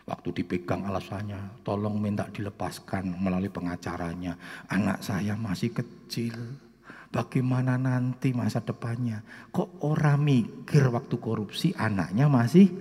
Waktu 0.08 0.40
dipegang 0.40 0.88
alasannya, 0.88 1.60
tolong 1.60 2.00
minta 2.00 2.24
dilepaskan 2.32 3.20
melalui 3.20 3.52
pengacaranya. 3.52 4.64
Anak 4.72 5.04
saya 5.04 5.36
masih 5.36 5.76
kecil. 5.76 6.32
Bagaimana 7.12 7.76
nanti 7.76 8.32
masa 8.32 8.64
depannya? 8.64 9.20
Kok 9.52 9.84
orang 9.84 10.24
mikir 10.24 10.88
waktu 10.88 11.16
korupsi 11.20 11.76
anaknya 11.76 12.28
masih 12.28 12.72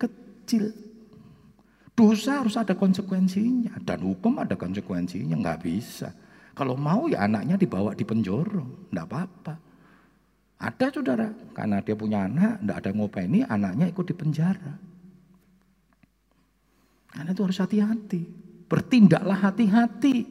kecil? 0.00 0.89
Dosa 2.00 2.40
harus 2.40 2.56
ada 2.56 2.72
konsekuensinya 2.72 3.76
dan 3.84 4.00
hukum 4.00 4.40
ada 4.40 4.56
konsekuensinya, 4.56 5.36
nggak 5.36 5.60
bisa. 5.60 6.08
Kalau 6.56 6.72
mau 6.72 7.12
ya 7.12 7.28
anaknya 7.28 7.60
dibawa 7.60 7.92
di 7.92 8.08
penjoro, 8.08 8.88
nggak 8.88 9.04
apa-apa. 9.04 9.54
Ada 10.64 10.96
saudara, 10.96 11.28
karena 11.52 11.84
dia 11.84 11.92
punya 11.92 12.24
anak, 12.24 12.64
nggak 12.64 12.78
ada 12.80 12.90
ngopeni, 12.96 13.44
anaknya 13.44 13.92
ikut 13.92 14.06
di 14.08 14.16
penjara. 14.16 14.72
Karena 17.12 17.36
itu 17.36 17.42
harus 17.44 17.60
hati-hati. 17.60 18.22
Bertindaklah 18.64 19.36
hati-hati. 19.36 20.24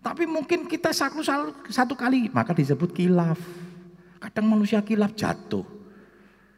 Tapi 0.00 0.24
mungkin 0.24 0.64
kita 0.64 0.96
satu, 0.96 1.20
satu 1.68 1.92
kali, 1.92 2.32
maka 2.32 2.56
disebut 2.56 2.96
kilaf. 2.96 3.36
Kadang 4.16 4.48
manusia 4.48 4.80
kilaf 4.80 5.12
jatuh. 5.12 5.68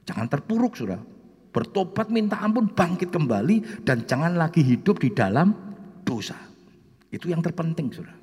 Jangan 0.06 0.30
terpuruk 0.30 0.78
sudah 0.78 1.02
bertobat 1.50 2.08
minta 2.10 2.38
ampun, 2.38 2.70
bangkit 2.70 3.10
kembali 3.10 3.82
dan 3.86 4.06
jangan 4.06 4.38
lagi 4.38 4.62
hidup 4.62 5.02
di 5.02 5.10
dalam 5.10 5.50
dosa. 6.02 6.38
Itu 7.10 7.26
yang 7.30 7.42
terpenting, 7.42 7.90
Saudara. 7.90 8.16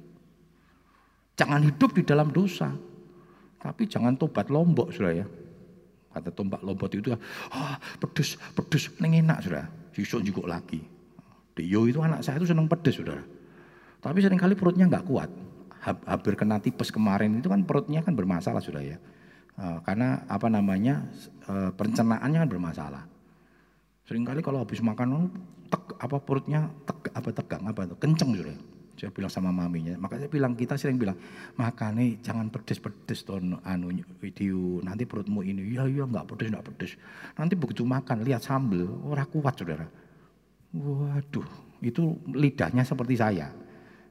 Jangan 1.37 1.61
hidup 1.61 1.91
di 1.93 2.03
dalam 2.07 2.33
dosa. 2.33 2.71
Tapi 3.57 3.83
jangan 3.85 4.15
tobat 4.15 4.47
lombok, 4.47 4.89
Saudara 4.95 5.21
ya. 5.21 5.27
Kata 6.17 6.33
tombak 6.33 6.65
lombot 6.65 6.89
itu, 6.89 7.13
ah 7.53 7.77
pedes, 8.01 8.41
pedes, 8.57 8.89
neng 8.97 9.13
enak 9.21 9.37
saudara. 9.45 9.69
Sisuk 9.93 10.25
juga 10.25 10.57
lagi. 10.57 10.81
Dio 11.53 11.85
itu 11.85 12.01
anak 12.01 12.25
saya 12.25 12.41
itu 12.41 12.49
senang 12.49 12.65
pedes 12.65 12.97
saudara. 12.97 13.21
Tapi 14.01 14.17
sering 14.25 14.41
kali 14.41 14.57
perutnya 14.57 14.89
nggak 14.89 15.05
kuat. 15.05 15.29
Hampir 15.85 16.33
kena 16.33 16.57
tipes 16.57 16.89
kemarin 16.89 17.37
itu 17.37 17.45
kan 17.45 17.61
perutnya 17.61 18.01
kan 18.01 18.17
bermasalah 18.17 18.65
sudah 18.65 18.81
ya. 18.81 18.97
Uh, 19.57 19.77
karena 19.85 20.25
apa 20.25 20.49
namanya 20.49 21.05
uh, 21.49 21.69
pencernaannya 21.77 22.45
kan 22.45 22.49
bermasalah. 22.49 23.03
Seringkali 24.07 24.39
kalau 24.39 24.63
habis 24.63 24.79
makan 24.79 25.27
tek, 25.67 25.83
apa 25.99 26.17
perutnya 26.23 26.71
tek, 26.87 27.11
apa 27.11 27.29
tegang 27.35 27.67
apa 27.67 27.83
itu 27.83 27.95
kenceng 27.99 28.31
sudah. 28.39 28.57
Saya 28.97 29.13
bilang 29.13 29.29
sama 29.29 29.53
maminya, 29.53 29.93
makanya 30.01 30.25
saya 30.25 30.33
bilang 30.33 30.57
kita 30.57 30.73
sering 30.73 30.97
bilang, 30.97 31.13
makanya 31.53 32.01
jangan 32.25 32.49
pedes-pedes 32.49 33.29
ton 33.29 33.61
anu 33.61 33.93
video, 34.17 34.81
nanti 34.81 35.05
perutmu 35.05 35.45
ini, 35.45 35.69
iya 35.69 35.85
iya 35.85 36.01
nggak 36.01 36.25
pedes 36.33 36.49
nggak 36.49 36.65
pedes. 36.65 36.91
Nanti 37.37 37.53
begitu 37.53 37.85
makan 37.85 38.25
lihat 38.25 38.41
sambel, 38.41 38.89
orang 39.05 39.29
kuat 39.29 39.53
saudara. 39.53 39.85
Waduh, 40.73 41.45
itu 41.85 42.17
lidahnya 42.25 42.81
seperti 42.81 43.21
saya. 43.21 43.53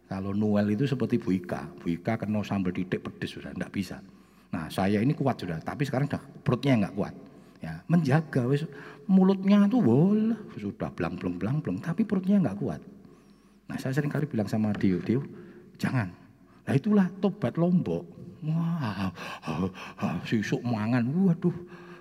Kalau 0.07 0.31
Noel 0.31 0.71
itu 0.71 0.87
seperti 0.87 1.19
Bu 1.19 1.35
Ika, 1.35 1.67
Bu 1.83 1.91
Ika 1.91 2.15
kena 2.23 2.47
sambal 2.47 2.71
titik 2.71 3.03
pedes 3.03 3.35
sudah, 3.35 3.51
nggak 3.59 3.75
bisa. 3.75 3.99
Nah 4.55 4.71
saya 4.71 5.03
ini 5.03 5.19
kuat 5.19 5.43
sudah, 5.43 5.59
tapi 5.67 5.83
sekarang 5.83 6.07
dah 6.07 6.23
perutnya 6.47 6.87
nggak 6.87 6.95
kuat. 6.95 7.26
Ya, 7.65 7.81
menjaga 7.89 8.45
wis 8.45 8.69
mulutnya 9.09 9.65
tuh 9.71 9.81
boleh 9.81 10.37
sudah 10.61 10.93
belang 10.93 11.17
belang 11.17 11.41
belang 11.41 11.57
belang, 11.65 11.79
tapi 11.81 12.05
perutnya 12.05 12.37
nggak 12.43 12.59
kuat. 12.61 12.81
Nah 13.67 13.77
saya 13.81 13.97
sering 13.97 14.13
kali 14.13 14.29
bilang 14.29 14.47
sama 14.47 14.77
Dio, 14.77 15.01
Dio 15.01 15.25
jangan. 15.81 16.13
Nah 16.67 16.75
itulah 16.75 17.07
tobat 17.23 17.57
lombok. 17.57 18.05
Wah, 18.47 19.11
sisuk 20.29 20.63
mangan, 20.63 21.03
waduh. 21.09 21.55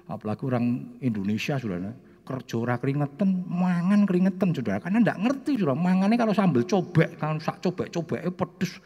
Apalagi 0.06 0.46
orang 0.46 0.94
Indonesia 1.02 1.58
sudah 1.58 1.94
kerja 2.26 2.56
ora 2.58 2.76
keringetan, 2.78 3.46
mangan 3.50 4.06
keringetan 4.06 4.54
sudah. 4.54 4.78
Karena 4.78 5.02
enggak 5.02 5.22
ngerti 5.22 5.58
sudah. 5.58 5.74
Mangannya 5.74 6.18
kalau 6.18 6.34
sambal 6.38 6.66
cobek, 6.66 7.18
kalau 7.18 7.42
sak 7.42 7.62
cobek-cobek 7.66 8.22
pedes 8.34 8.78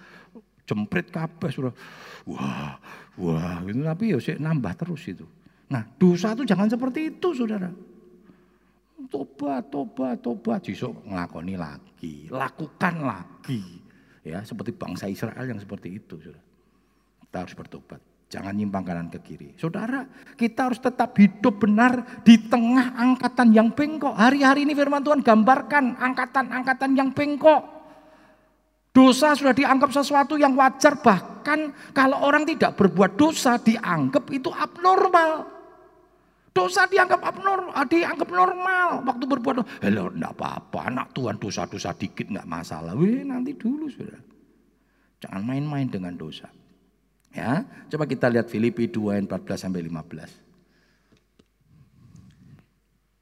jempret 0.63 1.09
kabeh 1.09 1.49
sudah. 1.51 1.73
Wah, 2.29 2.77
wah 3.17 3.57
gitu 3.65 3.81
tapi 3.83 4.13
ya 4.13 4.17
sih 4.21 4.37
nambah 4.37 4.73
terus 4.77 5.03
itu. 5.09 5.25
Nah, 5.69 5.85
dosa 6.01 6.33
itu 6.33 6.43
jangan 6.49 6.65
seperti 6.65 7.13
itu, 7.13 7.29
Saudara. 7.37 7.69
Tobat, 9.09 9.69
tobat, 9.69 10.17
tobat. 10.19 10.59
Besok 10.65 11.05
ngelakoni 11.05 11.55
lagi, 11.55 12.25
lakukan 12.27 12.95
lagi. 13.05 13.61
Ya, 14.25 14.41
seperti 14.41 14.75
bangsa 14.75 15.05
Israel 15.07 15.45
yang 15.45 15.61
seperti 15.61 16.01
itu, 16.01 16.17
Saudara. 16.17 16.41
Kita 17.21 17.37
harus 17.45 17.53
bertobat. 17.53 18.01
Jangan 18.29 18.53
nyimpang 18.53 18.85
kanan 18.85 19.09
ke 19.09 19.21
kiri. 19.25 19.57
Saudara, 19.57 20.05
kita 20.37 20.69
harus 20.69 20.77
tetap 20.77 21.17
hidup 21.17 21.57
benar 21.57 22.21
di 22.21 22.37
tengah 22.37 22.93
angkatan 22.93 23.49
yang 23.53 23.73
bengkok. 23.73 24.13
Hari-hari 24.13 24.69
ini 24.69 24.77
firman 24.77 25.01
Tuhan 25.01 25.25
gambarkan 25.25 25.97
angkatan-angkatan 25.97 26.93
yang 26.93 27.09
bengkok. 27.09 27.61
Dosa 28.89 29.33
sudah 29.37 29.53
dianggap 29.53 29.93
sesuatu 29.93 30.37
yang 30.37 30.53
wajar, 30.57 30.97
bahkan 31.01 31.73
kalau 31.93 32.21
orang 32.25 32.45
tidak 32.45 32.77
berbuat 32.77 33.17
dosa 33.17 33.57
dianggap 33.61 34.29
itu 34.33 34.49
abnormal. 34.49 35.58
Dosa 36.49 36.89
dianggap 36.89 37.21
abnormal, 37.21 37.73
ah, 37.77 37.85
dianggap 37.85 38.29
normal. 38.29 38.87
Waktu 39.05 39.23
berbuat 39.29 39.53
dosa, 39.61 39.69
hello, 39.85 40.09
enggak 40.09 40.33
apa-apa, 40.33 40.79
anak 40.89 41.07
Tuhan 41.13 41.37
dosa-dosa 41.37 41.93
dikit 41.93 42.33
enggak 42.33 42.49
masalah. 42.49 42.97
Wih, 42.97 43.21
nanti 43.21 43.53
dulu 43.53 43.85
sudah. 43.85 44.17
Jangan 45.21 45.43
main-main 45.45 45.85
dengan 45.85 46.15
dosa. 46.17 46.49
Ya, 47.29 47.61
coba 47.93 48.09
kita 48.09 48.25
lihat 48.25 48.49
Filipi 48.49 48.89
2 48.89 49.21
ayat 49.21 49.25
14 49.29 49.69
sampai 49.69 49.85
15. 49.85 50.49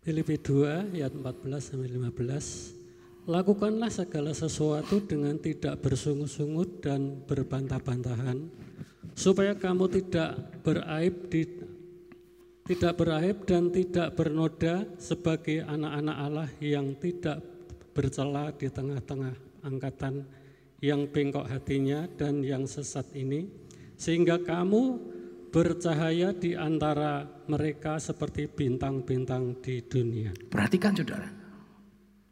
Filipi 0.08 0.40
2 0.40 0.96
ayat 0.96 1.12
14 1.12 1.76
sampai 1.76 1.92
15. 1.92 3.28
Lakukanlah 3.28 3.92
segala 3.92 4.32
sesuatu 4.32 5.04
dengan 5.04 5.36
tidak 5.36 5.84
bersungut-sungut 5.84 6.80
dan 6.80 7.28
berbantah-bantahan 7.28 8.40
supaya 9.12 9.52
kamu 9.52 9.92
tidak 9.92 10.64
beraib 10.64 11.28
di 11.28 11.44
tidak 12.68 13.00
beraib 13.00 13.48
dan 13.48 13.72
tidak 13.72 14.12
bernoda 14.20 14.84
sebagai 15.00 15.64
anak-anak 15.64 16.18
Allah 16.20 16.50
yang 16.60 17.00
tidak 17.00 17.40
bercela 17.96 18.52
di 18.52 18.68
tengah-tengah 18.68 19.64
angkatan 19.64 20.28
yang 20.84 21.08
bengkok 21.08 21.48
hatinya 21.48 22.06
dan 22.20 22.44
yang 22.44 22.68
sesat 22.68 23.08
ini, 23.16 23.48
sehingga 23.96 24.44
kamu 24.44 25.00
bercahaya 25.50 26.36
di 26.36 26.54
antara 26.54 27.24
mereka 27.48 27.98
seperti 27.98 28.52
bintang-bintang 28.52 29.64
di 29.64 29.82
dunia. 29.88 30.36
Perhatikan 30.52 30.92
saudara, 30.94 31.26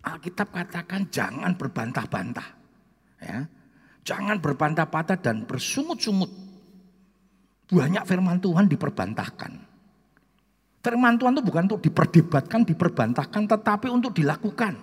Alkitab 0.04 0.52
katakan 0.52 1.08
jangan 1.10 1.56
berbantah-bantah. 1.56 2.50
Ya. 3.24 3.48
Jangan 4.06 4.38
berbantah-bantah 4.38 5.18
dan 5.18 5.50
bersungut-sungut. 5.50 6.30
Banyak 7.74 8.06
firman 8.06 8.38
Tuhan 8.38 8.70
diperbantahkan. 8.70 9.75
Firman 10.86 11.18
Tuhan 11.18 11.34
itu 11.34 11.42
bukan 11.42 11.66
untuk 11.66 11.82
diperdebatkan, 11.82 12.62
diperbantahkan, 12.62 13.50
tetapi 13.50 13.90
untuk 13.90 14.14
dilakukan. 14.14 14.78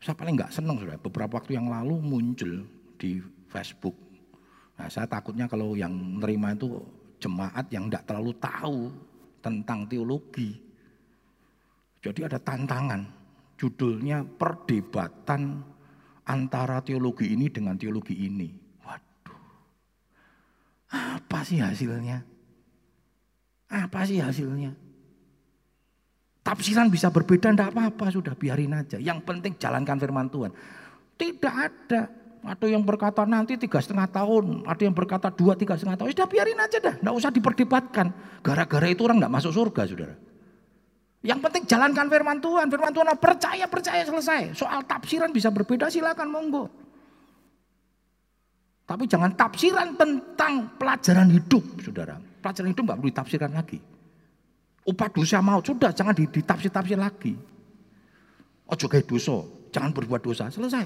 Saya 0.00 0.16
paling 0.16 0.40
nggak 0.40 0.48
senang 0.48 0.80
sudah 0.80 0.96
beberapa 0.96 1.36
waktu 1.36 1.60
yang 1.60 1.68
lalu 1.68 2.00
muncul 2.00 2.64
di 2.96 3.20
Facebook. 3.52 3.92
Nah, 4.80 4.88
saya 4.88 5.04
takutnya 5.04 5.44
kalau 5.44 5.76
yang 5.76 5.92
menerima 5.92 6.56
itu 6.56 6.80
jemaat 7.20 7.68
yang 7.68 7.92
tidak 7.92 8.08
terlalu 8.08 8.32
tahu 8.40 8.78
tentang 9.44 9.84
teologi. 9.84 10.56
Jadi 12.00 12.24
ada 12.24 12.40
tantangan, 12.40 13.12
judulnya 13.60 14.24
perdebatan 14.24 15.60
antara 16.24 16.80
teologi 16.80 17.28
ini 17.28 17.52
dengan 17.52 17.76
teologi 17.76 18.24
ini. 18.24 18.61
Apa 20.92 21.40
sih 21.48 21.58
hasilnya? 21.58 22.20
Apa 23.72 24.04
sih 24.04 24.20
hasilnya? 24.20 24.76
Tafsiran 26.44 26.92
bisa 26.92 27.08
berbeda, 27.08 27.54
tidak 27.54 27.72
apa-apa, 27.72 28.12
sudah 28.12 28.36
biarin 28.36 28.76
aja. 28.76 29.00
Yang 29.00 29.24
penting 29.24 29.56
jalankan 29.56 29.96
firman 29.96 30.28
Tuhan. 30.28 30.52
Tidak 31.16 31.54
ada. 31.54 32.10
Ada 32.42 32.66
yang 32.66 32.82
berkata 32.82 33.22
nanti 33.22 33.54
tiga 33.54 33.78
setengah 33.78 34.10
tahun, 34.10 34.66
ada 34.66 34.82
yang 34.82 34.90
berkata 34.90 35.30
dua 35.30 35.54
tiga 35.54 35.78
setengah 35.78 35.94
tahun. 35.94 36.10
Sudah 36.10 36.26
biarin 36.26 36.58
aja 36.58 36.82
dah, 36.82 36.98
tidak 36.98 37.14
usah 37.14 37.30
diperdebatkan. 37.30 38.10
Gara-gara 38.42 38.86
itu 38.90 39.06
orang 39.06 39.22
tidak 39.22 39.32
masuk 39.38 39.52
surga, 39.54 39.82
saudara. 39.86 40.14
Yang 41.22 41.38
penting 41.38 41.62
jalankan 41.70 42.06
firman 42.10 42.42
Tuhan. 42.42 42.66
Firman 42.66 42.90
Tuhan 42.90 43.06
percaya, 43.14 43.64
percaya 43.70 44.02
selesai. 44.02 44.58
Soal 44.58 44.82
tafsiran 44.82 45.30
bisa 45.30 45.54
berbeda, 45.54 45.86
silakan 45.86 46.26
monggo. 46.26 46.66
Tapi 48.92 49.08
jangan 49.08 49.32
tafsiran 49.32 49.96
tentang 49.96 50.76
pelajaran 50.76 51.32
hidup, 51.32 51.64
saudara. 51.80 52.20
Pelajaran 52.44 52.76
hidup 52.76 52.84
nggak 52.84 52.98
perlu 53.00 53.08
ditafsirkan 53.08 53.50
lagi. 53.56 53.80
Upah 54.84 55.08
dosa 55.08 55.40
mau, 55.40 55.64
sudah 55.64 55.96
jangan 55.96 56.12
ditafsir-tafsir 56.12 57.00
lagi. 57.00 57.32
Ojo 58.68 58.86
kayak 58.92 59.08
dosa, 59.08 59.48
jangan 59.72 59.96
berbuat 59.96 60.20
dosa, 60.20 60.52
selesai. 60.52 60.84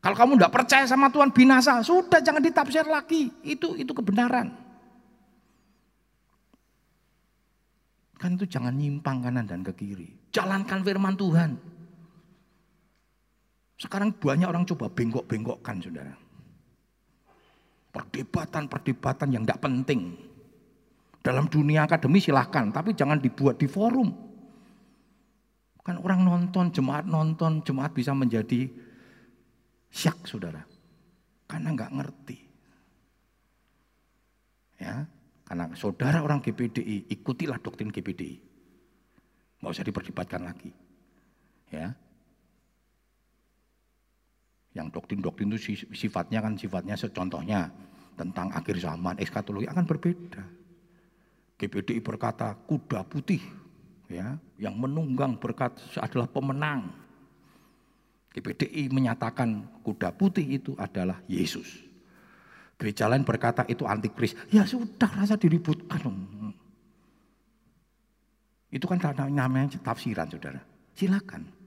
Kalau 0.00 0.16
kamu 0.16 0.40
tidak 0.40 0.52
percaya 0.56 0.88
sama 0.88 1.12
Tuhan 1.12 1.28
binasa, 1.28 1.84
sudah 1.84 2.24
jangan 2.24 2.40
ditafsir 2.40 2.88
lagi. 2.88 3.28
Itu 3.44 3.76
itu 3.76 3.92
kebenaran. 3.92 4.48
Kan 8.16 8.40
itu 8.40 8.48
jangan 8.48 8.72
nyimpang 8.72 9.28
kanan 9.28 9.44
dan 9.44 9.60
ke 9.60 9.76
kiri. 9.76 10.08
Jalankan 10.32 10.80
firman 10.80 11.20
Tuhan. 11.20 11.50
Sekarang 13.82 14.14
banyak 14.14 14.46
orang 14.46 14.62
coba 14.62 14.86
bengkok-bengkokkan 14.94 15.82
saudara. 15.82 16.14
Perdebatan-perdebatan 17.90 19.34
yang 19.34 19.42
tidak 19.42 19.58
penting. 19.58 20.14
Dalam 21.18 21.50
dunia 21.50 21.90
akademi 21.90 22.22
silahkan, 22.22 22.70
tapi 22.70 22.94
jangan 22.94 23.18
dibuat 23.18 23.58
di 23.58 23.66
forum. 23.66 24.06
Kan 25.82 25.98
orang 25.98 26.22
nonton, 26.22 26.70
jemaat 26.70 27.10
nonton, 27.10 27.66
jemaat 27.66 27.90
bisa 27.90 28.14
menjadi 28.14 28.70
syak 29.90 30.30
saudara. 30.30 30.62
Karena 31.50 31.74
nggak 31.74 31.94
ngerti. 31.98 32.38
Ya, 34.78 35.10
karena 35.42 35.74
saudara 35.74 36.22
orang 36.22 36.38
GPDI, 36.38 37.10
ikutilah 37.10 37.58
doktrin 37.58 37.90
GPDI. 37.90 38.38
Nggak 39.58 39.72
usah 39.74 39.86
diperdebatkan 39.86 40.42
lagi. 40.46 40.70
Ya, 41.70 41.98
yang 44.72 44.88
doktrin-doktrin 44.88 45.52
itu 45.52 45.76
sifatnya 45.92 46.40
kan 46.40 46.56
sifatnya 46.56 46.96
contohnya 46.96 47.68
tentang 48.16 48.48
akhir 48.52 48.80
zaman, 48.80 49.16
eskatologi 49.20 49.68
akan 49.68 49.84
berbeda. 49.84 50.44
GPDI 51.60 52.02
berkata 52.02 52.56
kuda 52.66 53.06
putih 53.06 53.40
ya 54.10 54.34
yang 54.58 54.74
menunggang 54.76 55.38
berkat 55.38 55.76
adalah 56.00 56.26
pemenang. 56.26 56.90
GPDI 58.32 58.88
menyatakan 58.88 59.60
kuda 59.84 60.16
putih 60.16 60.56
itu 60.56 60.72
adalah 60.80 61.20
Yesus. 61.28 61.84
Gereja 62.80 63.06
lain 63.06 63.22
berkata 63.22 63.62
itu 63.68 63.86
antikris. 63.86 64.34
Ya 64.50 64.64
sudah 64.66 65.06
rasa 65.06 65.36
diributkan. 65.38 66.02
Itu 68.72 68.88
kan 68.88 68.98
namanya 69.28 69.76
tafsiran 69.84 70.26
saudara. 70.32 70.58
Silakan. 70.96 71.61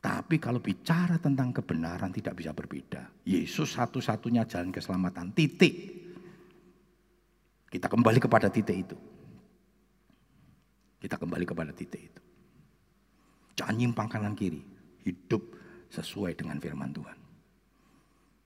Tapi 0.00 0.40
kalau 0.40 0.64
bicara 0.64 1.20
tentang 1.20 1.52
kebenaran 1.52 2.08
tidak 2.08 2.32
bisa 2.32 2.56
berbeda. 2.56 3.20
Yesus 3.28 3.76
satu-satunya 3.76 4.48
jalan 4.48 4.72
keselamatan. 4.72 5.36
Titik. 5.36 5.74
Kita 7.68 7.86
kembali 7.86 8.16
kepada 8.16 8.48
titik 8.48 8.76
itu. 8.88 8.96
Kita 11.04 11.20
kembali 11.20 11.44
kepada 11.44 11.76
titik 11.76 12.00
itu. 12.00 12.22
Jangan 13.60 13.76
nyimpang 13.76 14.08
kanan 14.08 14.32
kiri. 14.32 14.64
Hidup 15.04 15.52
sesuai 15.92 16.32
dengan 16.32 16.56
firman 16.56 16.96
Tuhan. 16.96 17.18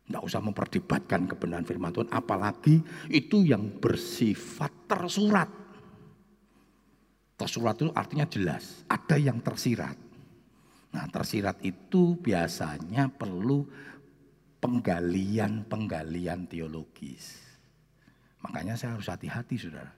Tidak 0.05 0.23
usah 0.27 0.43
memperdebatkan 0.43 1.31
kebenaran 1.31 1.65
firman 1.65 1.95
Tuhan. 1.95 2.11
Apalagi 2.11 2.83
itu 3.15 3.47
yang 3.47 3.79
bersifat 3.79 4.91
tersurat. 4.91 5.49
Tersurat 7.39 7.79
itu 7.79 7.95
artinya 7.95 8.27
jelas. 8.27 8.83
Ada 8.91 9.23
yang 9.23 9.39
tersirat. 9.39 10.04
Nah 10.95 11.11
tersirat 11.11 11.59
itu 11.67 12.15
biasanya 12.23 13.11
perlu 13.11 13.67
penggalian-penggalian 14.63 16.47
teologis. 16.47 17.43
Makanya 18.47 18.79
saya 18.79 18.95
harus 18.95 19.11
hati-hati 19.11 19.59
saudara. 19.59 19.91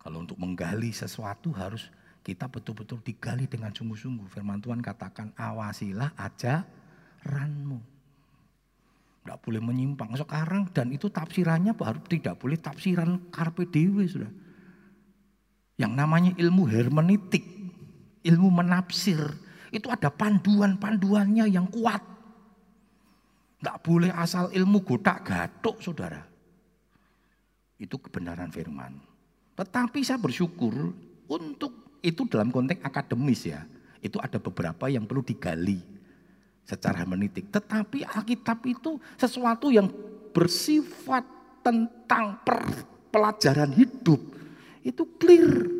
Kalau 0.00 0.24
untuk 0.24 0.40
menggali 0.40 0.90
sesuatu 0.90 1.52
harus 1.54 1.92
kita 2.24 2.48
betul-betul 2.48 3.02
digali 3.04 3.46
dengan 3.46 3.70
sungguh-sungguh. 3.70 4.26
Firman 4.32 4.62
Tuhan 4.64 4.80
katakan 4.80 5.36
awasilah 5.36 6.16
aja 6.16 6.64
ranmu. 7.26 7.78
Tidak 9.22 9.38
boleh 9.38 9.62
menyimpang. 9.62 10.18
Sekarang 10.18 10.66
dan 10.74 10.90
itu 10.90 11.06
tafsirannya 11.06 11.76
baru 11.78 12.02
tidak 12.08 12.40
boleh 12.42 12.58
tafsiran 12.58 13.30
karpe 13.30 13.68
dewe 13.70 14.02
sudah. 14.08 14.30
Yang 15.78 15.92
namanya 15.94 16.30
ilmu 16.38 16.66
hermeneutik 16.66 17.51
ilmu 18.22 18.48
menafsir, 18.50 19.18
itu 19.72 19.88
ada 19.88 20.12
panduan-panduannya 20.12 21.48
yang 21.50 21.66
kuat. 21.70 22.02
Tidak 23.58 23.76
boleh 23.82 24.10
asal 24.10 24.50
ilmu 24.50 24.82
gotak 24.82 25.22
gatuk 25.22 25.78
saudara. 25.78 26.22
Itu 27.78 27.98
kebenaran 27.98 28.50
firman. 28.50 28.98
Tetapi 29.54 30.02
saya 30.02 30.18
bersyukur 30.18 30.90
untuk 31.30 31.98
itu 32.02 32.26
dalam 32.26 32.50
konteks 32.50 32.82
akademis 32.82 33.46
ya. 33.46 33.62
Itu 34.02 34.18
ada 34.18 34.42
beberapa 34.42 34.90
yang 34.90 35.06
perlu 35.06 35.22
digali 35.22 35.78
secara 36.66 37.06
hermeneutik. 37.06 37.54
Tetapi 37.54 38.02
Alkitab 38.02 38.58
itu 38.66 38.98
sesuatu 39.14 39.70
yang 39.70 39.86
bersifat 40.34 41.22
tentang 41.62 42.42
pelajaran 43.14 43.70
hidup. 43.78 44.18
Itu 44.82 45.06
clear. 45.22 45.70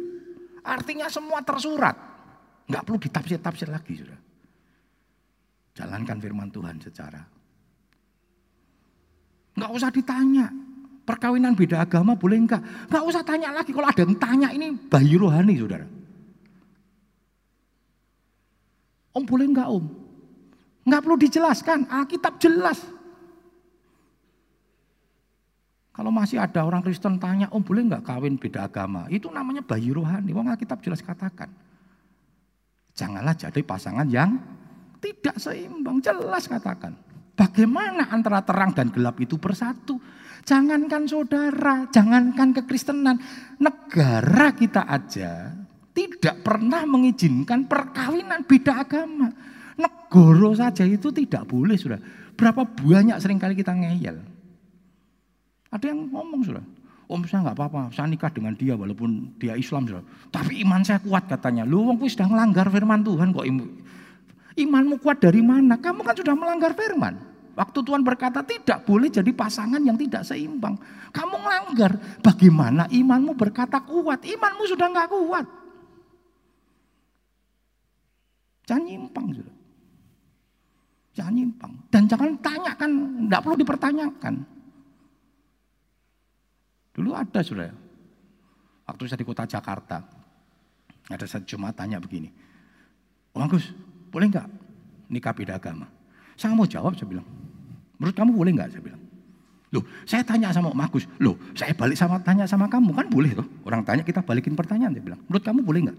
Artinya 0.62 1.11
semua 1.11 1.42
tersurat. 1.42 2.12
Enggak 2.72 2.88
perlu 2.88 2.98
ditafsir-tafsir 3.04 3.68
lagi, 3.68 4.00
sudah. 4.00 4.16
Jalankan 5.76 6.16
firman 6.24 6.48
Tuhan 6.48 6.80
secara. 6.80 7.20
Enggak 9.52 9.70
usah 9.76 9.92
ditanya. 9.92 10.48
Perkawinan 11.04 11.52
beda 11.52 11.85
agama 11.85 12.16
boleh 12.16 12.40
enggak? 12.40 12.64
Enggak 12.88 13.04
usah 13.04 13.20
tanya 13.20 13.52
lagi. 13.52 13.76
Kalau 13.76 13.85
ada 13.85 14.00
yang 14.00 14.16
tanya 14.16 14.48
ini 14.56 14.72
bayi 14.88 15.20
rohani, 15.20 15.61
saudara. 15.61 15.85
Om 19.12 19.24
boleh 19.28 19.46
enggak 19.52 19.68
om? 19.68 19.85
Enggak 20.88 21.00
perlu 21.04 21.16
dijelaskan. 21.20 21.92
Alkitab 21.92 22.40
jelas. 22.40 22.80
Kalau 25.92 26.08
masih 26.08 26.40
ada 26.40 26.64
orang 26.64 26.80
Kristen 26.80 27.20
tanya, 27.20 27.52
om 27.52 27.61
boleh 27.61 27.85
enggak 27.85 28.08
kawin 28.08 28.40
beda 28.40 28.64
agama? 28.64 29.04
Itu 29.12 29.28
namanya 29.28 29.61
bayi 29.61 29.92
rohani. 29.92 30.32
Wong 30.32 30.48
Alkitab 30.48 30.80
jelas 30.80 31.04
katakan. 31.04 31.52
Janganlah 32.92 33.35
jadi 33.37 33.61
pasangan 33.64 34.07
yang 34.09 34.37
tidak 35.00 35.37
seimbang. 35.40 35.98
Jelas 36.05 36.46
katakan. 36.46 36.94
Bagaimana 37.33 38.12
antara 38.12 38.44
terang 38.44 38.76
dan 38.76 38.92
gelap 38.92 39.16
itu 39.18 39.40
bersatu? 39.40 39.96
Jangankan 40.44 41.09
saudara, 41.09 41.88
jangankan 41.88 42.52
kekristenan. 42.52 43.16
Negara 43.57 44.52
kita 44.52 44.85
aja 44.85 45.57
tidak 45.92 46.40
pernah 46.44 46.85
mengizinkan 46.88 47.68
perkawinan 47.68 48.44
beda 48.48 48.85
agama. 48.85 49.28
Negoro 49.76 50.52
saja 50.52 50.85
itu 50.85 51.09
tidak 51.12 51.48
boleh 51.48 51.76
sudah. 51.76 52.00
Berapa 52.37 52.64
banyak 52.64 53.16
sering 53.20 53.40
kali 53.40 53.57
kita 53.57 53.72
ngeyel. 53.76 54.20
Ada 55.72 55.88
yang 55.88 56.12
ngomong 56.12 56.40
sudah. 56.44 56.64
Om 57.12 57.29
saya 57.29 57.44
nggak 57.44 57.57
apa-apa, 57.61 57.92
saya 57.92 58.09
nikah 58.09 58.33
dengan 58.33 58.57
dia 58.57 58.72
walaupun 58.72 59.37
dia 59.37 59.53
Islam. 59.53 59.85
Tapi 60.33 60.64
iman 60.64 60.81
saya 60.81 60.96
kuat 61.05 61.29
katanya. 61.29 61.68
Lu 61.68 61.85
wong 61.85 62.01
sudah 62.09 62.25
melanggar 62.25 62.72
firman 62.72 63.05
Tuhan 63.05 63.37
kok 63.37 63.44
ibu. 63.44 63.68
Imanmu 64.57 64.96
kuat 65.01 65.20
dari 65.20 65.44
mana? 65.44 65.77
Kamu 65.77 66.01
kan 66.01 66.16
sudah 66.16 66.33
melanggar 66.33 66.72
firman. 66.72 67.20
Waktu 67.53 67.85
Tuhan 67.85 68.01
berkata 68.01 68.40
tidak 68.40 68.88
boleh 68.88 69.12
jadi 69.12 69.29
pasangan 69.29 69.81
yang 69.85 69.96
tidak 70.01 70.25
seimbang. 70.25 70.72
Kamu 71.12 71.37
melanggar. 71.37 72.01
Bagaimana 72.25 72.88
imanmu 72.88 73.37
berkata 73.37 73.85
kuat? 73.85 74.25
Imanmu 74.25 74.64
sudah 74.64 74.88
nggak 74.88 75.09
kuat. 75.12 75.46
Jangan 78.64 78.85
nyimpang. 78.88 79.27
Jangan 81.12 81.33
nyimpang. 81.37 81.72
Dan 81.92 82.03
jangan 82.09 82.29
tanyakan, 82.40 82.90
tidak 83.29 83.40
perlu 83.44 83.57
dipertanyakan. 83.61 84.35
Dulu 86.92 87.16
ada 87.16 87.40
sudah. 87.40 87.72
Waktu 88.85 89.02
saya 89.09 89.20
di 89.20 89.26
kota 89.26 89.48
Jakarta. 89.48 90.05
Ada 91.09 91.24
satu 91.24 91.44
Jumat 91.48 91.74
tanya 91.74 91.98
begini. 91.98 92.28
Om 93.33 93.42
Agus, 93.48 93.72
boleh 94.12 94.28
nggak 94.28 94.46
nikah 95.09 95.33
beda 95.33 95.57
agama? 95.57 95.88
Saya 96.37 96.52
mau 96.52 96.68
jawab, 96.68 96.94
saya 96.94 97.09
bilang. 97.09 97.24
Menurut 97.96 98.14
kamu 98.14 98.31
boleh 98.37 98.52
nggak? 98.52 98.68
Saya 98.76 98.83
bilang. 98.85 99.02
Loh, 99.72 99.85
saya 100.05 100.20
tanya 100.20 100.52
sama 100.52 100.68
Om 100.68 100.83
Agus. 100.85 101.09
Loh, 101.16 101.40
saya 101.57 101.72
balik 101.72 101.96
sama 101.96 102.20
tanya 102.20 102.44
sama 102.44 102.68
kamu. 102.68 102.92
Kan 102.92 103.09
boleh 103.09 103.33
tuh. 103.33 103.48
Orang 103.64 103.83
tanya 103.88 104.05
kita 104.05 104.20
balikin 104.20 104.52
pertanyaan. 104.52 104.92
Dia 104.92 105.00
bilang, 105.00 105.20
menurut 105.24 105.44
kamu 105.44 105.61
boleh 105.64 105.81
nggak? 105.88 105.98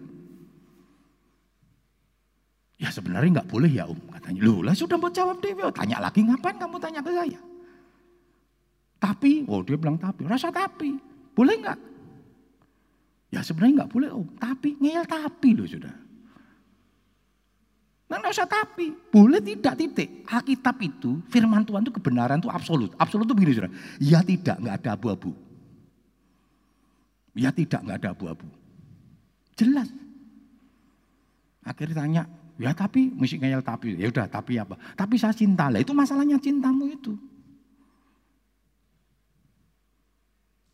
Ya 2.78 2.90
sebenarnya 2.94 3.42
nggak 3.42 3.50
boleh 3.50 3.72
ya 3.74 3.90
Om. 3.90 4.00
Katanya, 4.14 4.40
loh 4.46 4.60
lah 4.62 4.78
sudah 4.78 4.98
mau 5.02 5.10
jawab 5.10 5.42
Dewi. 5.42 5.66
Tanya 5.74 5.98
lagi 5.98 6.22
ngapain 6.22 6.58
kamu 6.62 6.78
tanya 6.78 7.02
ke 7.02 7.12
saya? 7.16 7.40
Tapi, 9.04 9.44
oh 9.52 9.60
dia 9.60 9.76
bilang 9.76 10.00
tapi, 10.00 10.24
rasa 10.24 10.48
tapi, 10.48 10.96
boleh 11.36 11.60
nggak? 11.60 11.80
Ya 13.36 13.44
sebenarnya 13.44 13.84
nggak 13.84 13.92
boleh 13.92 14.10
om, 14.16 14.24
tapi 14.40 14.80
ngeyel 14.80 15.04
tapi 15.04 15.60
loh 15.60 15.68
sudah. 15.68 15.92
Nah, 18.08 18.22
nggak 18.24 18.32
usah 18.32 18.48
tapi, 18.48 18.96
boleh 19.12 19.44
tidak 19.44 19.76
titik. 19.76 20.24
Alkitab 20.24 20.80
itu, 20.80 21.20
firman 21.28 21.68
Tuhan 21.68 21.84
itu 21.84 21.92
kebenaran 21.92 22.40
itu 22.40 22.48
absolut. 22.48 22.96
Absolut 22.96 23.28
itu 23.28 23.36
begini 23.36 23.54
sudah. 23.60 23.72
Ya 24.00 24.24
tidak, 24.24 24.56
nggak 24.64 24.76
ada 24.80 24.90
abu-abu. 24.96 25.36
Ya 27.36 27.52
tidak, 27.52 27.84
nggak 27.84 27.98
ada 28.00 28.10
abu-abu. 28.16 28.48
Jelas. 29.60 29.92
Akhirnya 31.66 31.96
tanya, 32.00 32.24
ya 32.56 32.72
tapi 32.72 33.12
mesti 33.12 33.36
ngeyel 33.36 33.66
tapi. 33.66 34.00
Ya 34.00 34.08
udah, 34.08 34.32
tapi 34.32 34.62
apa? 34.62 34.80
Tapi 34.96 35.20
saya 35.20 35.36
cinta 35.36 35.68
lah. 35.68 35.84
Itu 35.84 35.92
masalahnya 35.92 36.40
cintamu 36.40 36.88
itu. 36.88 37.33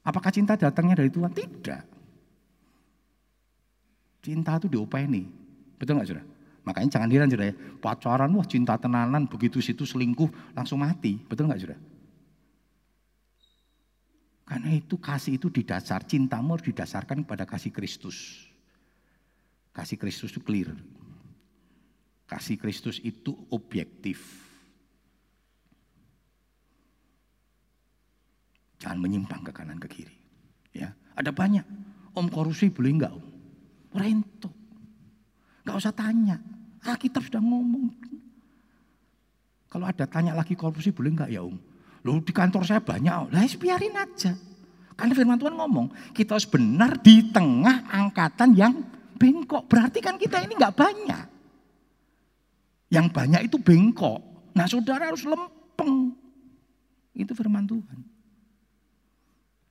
Apakah 0.10 0.34
cinta 0.34 0.58
datangnya 0.58 0.98
dari 0.98 1.14
Tuhan? 1.14 1.30
Tidak. 1.30 1.84
Cinta 4.26 4.58
itu 4.58 4.66
diopeni. 4.66 5.30
Betul 5.78 6.02
nggak 6.02 6.10
sudah? 6.10 6.26
Makanya 6.66 6.90
jangan 6.98 7.10
heran 7.14 7.30
sudah 7.30 7.46
ya. 7.46 7.56
Pacaran, 7.78 8.34
wah 8.34 8.48
cinta 8.50 8.74
tenanan, 8.82 9.30
begitu 9.30 9.62
situ 9.62 9.86
selingkuh 9.86 10.58
langsung 10.58 10.82
mati. 10.82 11.22
Betul 11.22 11.46
nggak 11.46 11.62
sudah? 11.62 11.80
Karena 14.50 14.74
itu 14.74 14.98
kasih 14.98 15.38
itu 15.38 15.54
didasar, 15.54 16.10
cintamu 16.10 16.58
harus 16.58 16.66
didasarkan 16.66 17.22
kepada 17.22 17.46
kasih 17.46 17.70
Kristus. 17.70 18.50
Kasih 19.70 20.02
Kristus 20.02 20.34
itu 20.34 20.42
clear. 20.42 20.74
Kasih 22.26 22.58
Kristus 22.58 22.98
itu 23.06 23.38
objektif. 23.54 24.49
Jangan 28.80 28.98
menyimpang 29.00 29.44
ke 29.44 29.52
kanan 29.52 29.78
ke 29.78 29.88
kiri. 29.92 30.16
Ya, 30.72 30.96
ada 31.14 31.36
banyak. 31.36 31.64
Om 32.16 32.28
korupsi 32.32 32.72
boleh 32.72 32.96
enggak 32.96 33.12
om? 33.12 33.26
Rento. 33.92 34.50
Enggak 35.64 35.76
usah 35.78 35.94
tanya. 35.94 36.40
Alkitab 36.80 37.28
sudah 37.28 37.44
ngomong. 37.44 37.92
Kalau 39.70 39.86
ada 39.86 40.08
tanya 40.08 40.34
lagi 40.34 40.56
korupsi 40.56 40.96
boleh 40.96 41.12
enggak 41.12 41.30
ya 41.30 41.44
om? 41.44 41.60
Loh 42.08 42.24
di 42.24 42.32
kantor 42.32 42.64
saya 42.64 42.80
banyak. 42.80 43.36
Lah 43.36 43.44
biarin 43.60 44.00
aja. 44.00 44.32
Karena 45.00 45.16
firman 45.16 45.40
Tuhan 45.40 45.56
ngomong, 45.56 46.12
kita 46.12 46.36
harus 46.36 46.48
benar 46.48 47.00
di 47.00 47.32
tengah 47.32 47.88
angkatan 47.88 48.52
yang 48.52 48.76
bengkok. 49.16 49.68
Berarti 49.68 50.04
kan 50.04 50.20
kita 50.20 50.44
ini 50.44 50.56
enggak 50.56 50.76
banyak. 50.76 51.24
Yang 52.92 53.08
banyak 53.12 53.42
itu 53.48 53.58
bengkok. 53.60 54.20
Nah 54.56 54.68
saudara 54.68 55.12
harus 55.12 55.24
lempeng. 55.24 56.16
Itu 57.16 57.32
firman 57.36 57.68
Tuhan. 57.68 58.19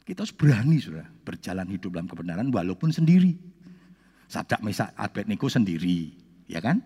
Kita 0.08 0.24
harus 0.24 0.32
berani 0.32 0.80
sudah 0.80 1.04
berjalan 1.20 1.68
hidup 1.68 1.92
dalam 1.92 2.08
kebenaran 2.08 2.48
walaupun 2.48 2.88
sendiri. 2.88 3.36
Sadak 4.24 4.64
Mesak 4.64 4.96
Abednego 4.96 5.52
sendiri, 5.52 6.16
ya 6.48 6.64
kan? 6.64 6.80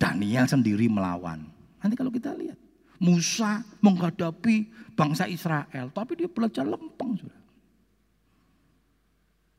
Daniel 0.00 0.48
sendiri 0.48 0.88
melawan. 0.88 1.44
Nanti 1.84 1.92
kalau 1.92 2.08
kita 2.08 2.32
lihat, 2.32 2.56
Musa 3.04 3.60
menghadapi 3.84 4.68
bangsa 4.96 5.28
Israel, 5.28 5.92
tapi 5.92 6.16
dia 6.16 6.28
belajar 6.28 6.64
lempeng 6.64 7.20
sudah. 7.20 7.40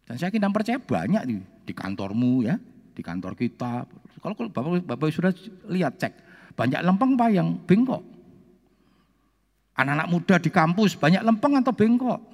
Dan 0.09 0.15
saya 0.17 0.33
kira 0.33 0.49
percaya 0.49 0.81
banyak 0.81 1.23
di, 1.29 1.35
di 1.41 1.73
kantormu 1.77 2.41
ya, 2.41 2.57
di 2.93 3.01
kantor 3.05 3.37
kita. 3.37 3.85
Kalau, 4.17 4.33
kalau 4.33 4.49
Bapak, 4.49 4.81
Bapak 4.81 5.13
sudah 5.13 5.33
lihat 5.69 6.01
cek, 6.01 6.13
banyak 6.57 6.81
lempeng 6.81 7.13
pak 7.13 7.29
yang 7.33 7.53
bengkok. 7.69 8.01
Anak-anak 9.77 10.09
muda 10.09 10.35
di 10.41 10.49
kampus 10.49 10.97
banyak 10.97 11.21
lempeng 11.21 11.57
atau 11.61 11.73
bengkok? 11.73 12.33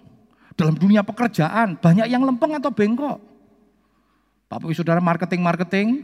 Dalam 0.60 0.76
dunia 0.76 1.08
pekerjaan 1.08 1.80
banyak 1.80 2.12
yang 2.12 2.28
lempeng 2.28 2.52
atau 2.60 2.68
bengkok. 2.68 3.16
Bapak 4.52 4.76
Saudara 4.76 5.00
marketing-marketing 5.00 6.04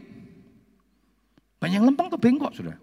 banyak 1.60 1.76
yang 1.76 1.84
lempeng 1.84 2.08
atau 2.08 2.16
bengkok 2.16 2.56
sudah. 2.56 2.76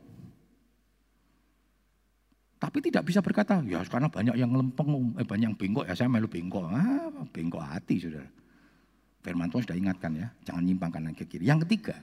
Tapi 2.61 2.77
tidak 2.79 3.09
bisa 3.09 3.25
berkata, 3.25 3.59
ya 3.65 3.81
karena 3.89 4.05
banyak 4.05 4.37
yang 4.37 4.53
lempeng, 4.53 5.17
eh, 5.17 5.25
banyak 5.25 5.45
yang 5.49 5.57
bengkok, 5.57 5.89
ya 5.89 5.97
saya 5.97 6.13
melu 6.13 6.29
bengkok. 6.29 6.69
Ah, 6.69 7.09
bengkok 7.33 7.65
hati 7.65 8.05
sudah. 8.05 8.23
Firman 9.25 9.49
Tuhan 9.49 9.65
sudah 9.65 9.77
ingatkan 9.79 10.13
ya, 10.13 10.27
jangan 10.45 10.61
nyimpang 10.61 10.93
kanan 10.93 11.17
ke 11.17 11.25
kiri. 11.25 11.49
Yang 11.49 11.65
ketiga, 11.67 11.97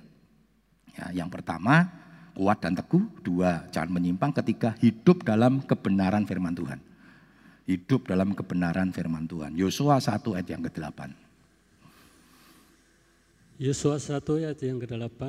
ya, 0.99 1.15
yang 1.23 1.31
pertama 1.31 1.87
kuat 2.35 2.59
dan 2.59 2.75
teguh. 2.75 3.07
Dua, 3.23 3.71
jangan 3.71 4.03
menyimpang. 4.03 4.35
Ketiga, 4.35 4.75
hidup 4.83 5.23
dalam 5.23 5.63
kebenaran 5.63 6.27
firman 6.27 6.59
Tuhan 6.59 6.90
hidup 7.71 8.11
dalam 8.11 8.35
kebenaran 8.35 8.91
firman 8.91 9.31
Tuhan. 9.31 9.55
Yosua 9.55 10.03
1 10.03 10.19
ayat 10.35 10.49
yang 10.51 10.63
ke-8. 10.67 11.01
Yosua 13.63 14.03
1 14.03 14.19
ayat 14.43 14.59
yang 14.59 14.83
ke-8. 14.83 15.23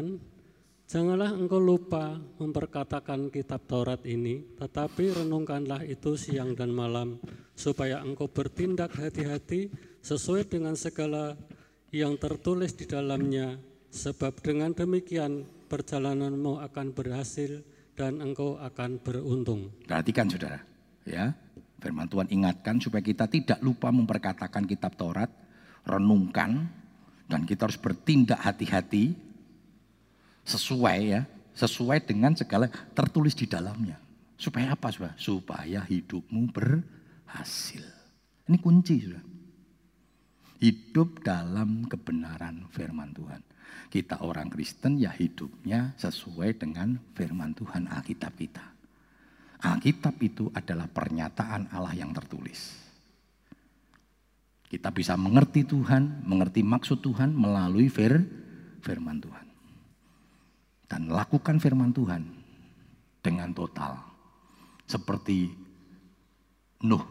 Janganlah 0.92 1.32
engkau 1.32 1.62
lupa 1.62 2.20
memperkatakan 2.36 3.32
kitab 3.32 3.64
Taurat 3.64 4.04
ini, 4.04 4.44
tetapi 4.60 5.24
renungkanlah 5.24 5.88
itu 5.88 6.20
siang 6.20 6.52
dan 6.52 6.76
malam, 6.76 7.16
supaya 7.56 8.04
engkau 8.04 8.28
bertindak 8.28 8.92
hati-hati 9.00 9.72
sesuai 10.04 10.52
dengan 10.52 10.76
segala 10.76 11.40
yang 11.96 12.20
tertulis 12.20 12.76
di 12.76 12.84
dalamnya, 12.92 13.56
sebab 13.88 14.44
dengan 14.44 14.76
demikian 14.76 15.48
perjalananmu 15.72 16.60
akan 16.60 16.92
berhasil 16.92 17.64
dan 17.96 18.20
engkau 18.20 18.60
akan 18.60 19.00
beruntung. 19.00 19.72
Perhatikan 19.88 20.28
saudara, 20.28 20.60
ya 21.08 21.32
Firman 21.82 22.06
Tuhan 22.06 22.30
ingatkan 22.30 22.78
supaya 22.78 23.02
kita 23.02 23.26
tidak 23.26 23.58
lupa 23.66 23.90
memperkatakan 23.90 24.70
kitab 24.70 24.94
Taurat, 24.94 25.34
renungkan, 25.82 26.70
dan 27.26 27.42
kita 27.42 27.66
harus 27.66 27.82
bertindak 27.82 28.38
hati-hati 28.38 29.18
sesuai 30.46 31.00
ya, 31.02 31.26
sesuai 31.58 32.06
dengan 32.06 32.38
segala 32.38 32.70
tertulis 32.94 33.34
di 33.34 33.50
dalamnya. 33.50 33.98
Supaya 34.38 34.78
apa 34.78 34.94
sudah? 34.94 35.18
Supaya 35.18 35.82
hidupmu 35.82 36.54
berhasil. 36.54 37.82
Ini 38.46 38.58
kunci 38.62 38.96
sudah. 39.02 39.24
Hidup 40.62 41.26
dalam 41.26 41.90
kebenaran 41.90 42.70
firman 42.70 43.10
Tuhan. 43.18 43.42
Kita 43.90 44.22
orang 44.22 44.54
Kristen 44.54 45.02
ya 45.02 45.10
hidupnya 45.10 45.98
sesuai 45.98 46.62
dengan 46.62 47.02
firman 47.18 47.58
Tuhan 47.58 47.90
Alkitab 47.90 48.38
kita. 48.38 48.81
Alkitab 49.62 50.18
itu 50.26 50.50
adalah 50.58 50.90
pernyataan 50.90 51.70
Allah 51.70 51.94
yang 51.94 52.10
tertulis. 52.12 52.82
Kita 54.66 54.90
bisa 54.90 55.20
mengerti 55.20 55.68
Tuhan, 55.68 56.26
mengerti 56.26 56.66
maksud 56.66 57.04
Tuhan 57.04 57.36
melalui 57.36 57.92
fir, 57.92 58.24
firman 58.82 59.22
Tuhan. 59.22 59.46
Dan 60.88 61.12
lakukan 61.12 61.60
firman 61.62 61.92
Tuhan 61.94 62.24
dengan 63.22 63.52
total. 63.52 64.00
Seperti 64.88 65.52
Nuh 66.82 67.04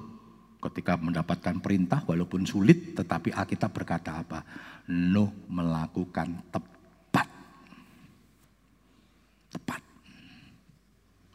ketika 0.61 0.99
mendapatkan 0.99 1.63
perintah 1.63 2.03
walaupun 2.05 2.45
sulit 2.45 2.93
tetapi 2.99 3.31
Alkitab 3.33 3.71
berkata 3.71 4.21
apa? 4.21 4.43
Nuh 4.91 5.31
melakukan 5.47 6.51
tepat. 6.51 6.80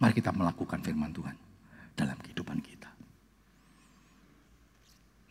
Mari 0.05 0.21
kita 0.21 0.29
melakukan 0.29 0.85
firman 0.85 1.09
Tuhan 1.09 1.33
dalam 1.97 2.13
kehidupan 2.21 2.61
kita. 2.61 2.93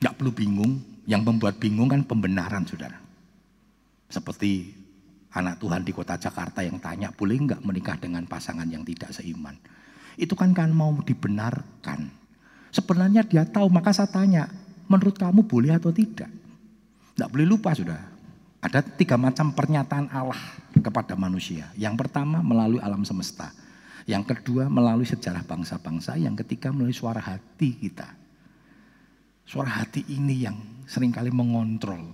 Gak 0.02 0.18
perlu 0.18 0.34
bingung, 0.34 0.82
yang 1.06 1.22
membuat 1.22 1.62
bingung 1.62 1.86
kan 1.86 2.02
pembenaran 2.02 2.66
saudara. 2.66 2.98
Seperti 4.10 4.74
anak 5.30 5.62
Tuhan 5.62 5.86
di 5.86 5.94
kota 5.94 6.18
Jakarta 6.18 6.66
yang 6.66 6.82
tanya, 6.82 7.14
boleh 7.14 7.38
nggak 7.38 7.62
menikah 7.62 8.02
dengan 8.02 8.26
pasangan 8.26 8.66
yang 8.66 8.82
tidak 8.82 9.14
seiman? 9.14 9.54
Itu 10.18 10.34
kan 10.34 10.50
kan 10.50 10.74
mau 10.74 10.90
dibenarkan. 11.06 12.10
Sebenarnya 12.74 13.22
dia 13.22 13.46
tahu, 13.46 13.70
maka 13.70 13.94
saya 13.94 14.10
tanya, 14.10 14.50
menurut 14.90 15.14
kamu 15.14 15.46
boleh 15.46 15.70
atau 15.78 15.94
tidak? 15.94 16.34
Tidak 17.14 17.30
boleh 17.30 17.46
lupa 17.46 17.78
sudah. 17.78 18.02
Ada 18.58 18.82
tiga 18.82 19.14
macam 19.14 19.54
pernyataan 19.54 20.10
Allah 20.10 20.58
kepada 20.74 21.14
manusia. 21.14 21.70
Yang 21.78 21.94
pertama 21.94 22.42
melalui 22.42 22.82
alam 22.82 23.06
semesta. 23.06 23.54
Yang 24.04 24.36
kedua 24.36 24.68
melalui 24.68 25.08
sejarah 25.08 25.44
bangsa-bangsa. 25.44 26.20
Yang 26.20 26.44
ketiga 26.44 26.72
melalui 26.72 26.92
suara 26.92 27.20
hati 27.20 27.72
kita. 27.76 28.08
Suara 29.44 29.84
hati 29.84 30.04
ini 30.12 30.44
yang 30.44 30.56
sering 30.84 31.12
kali 31.12 31.32
mengontrol. 31.32 32.12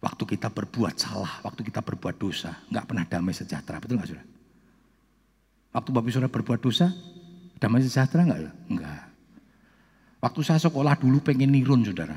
Waktu 0.00 0.24
kita 0.24 0.48
berbuat 0.48 0.96
salah, 0.96 1.44
waktu 1.44 1.60
kita 1.60 1.84
berbuat 1.84 2.16
dosa, 2.16 2.56
nggak 2.72 2.84
pernah 2.88 3.04
damai 3.04 3.36
sejahtera, 3.36 3.76
betul 3.76 4.00
nggak 4.00 4.10
sudah? 4.16 4.26
Waktu 5.76 5.90
Bapak 5.92 6.08
Saudara 6.08 6.32
berbuat 6.32 6.60
dosa, 6.64 6.88
damai 7.60 7.84
sejahtera 7.84 8.24
nggak? 8.24 8.40
Enggak. 8.72 9.02
Waktu 10.20 10.40
saya 10.44 10.60
sekolah 10.60 10.96
dulu 11.00 11.20
pengen 11.24 11.52
nirun 11.52 11.84
saudara. 11.84 12.16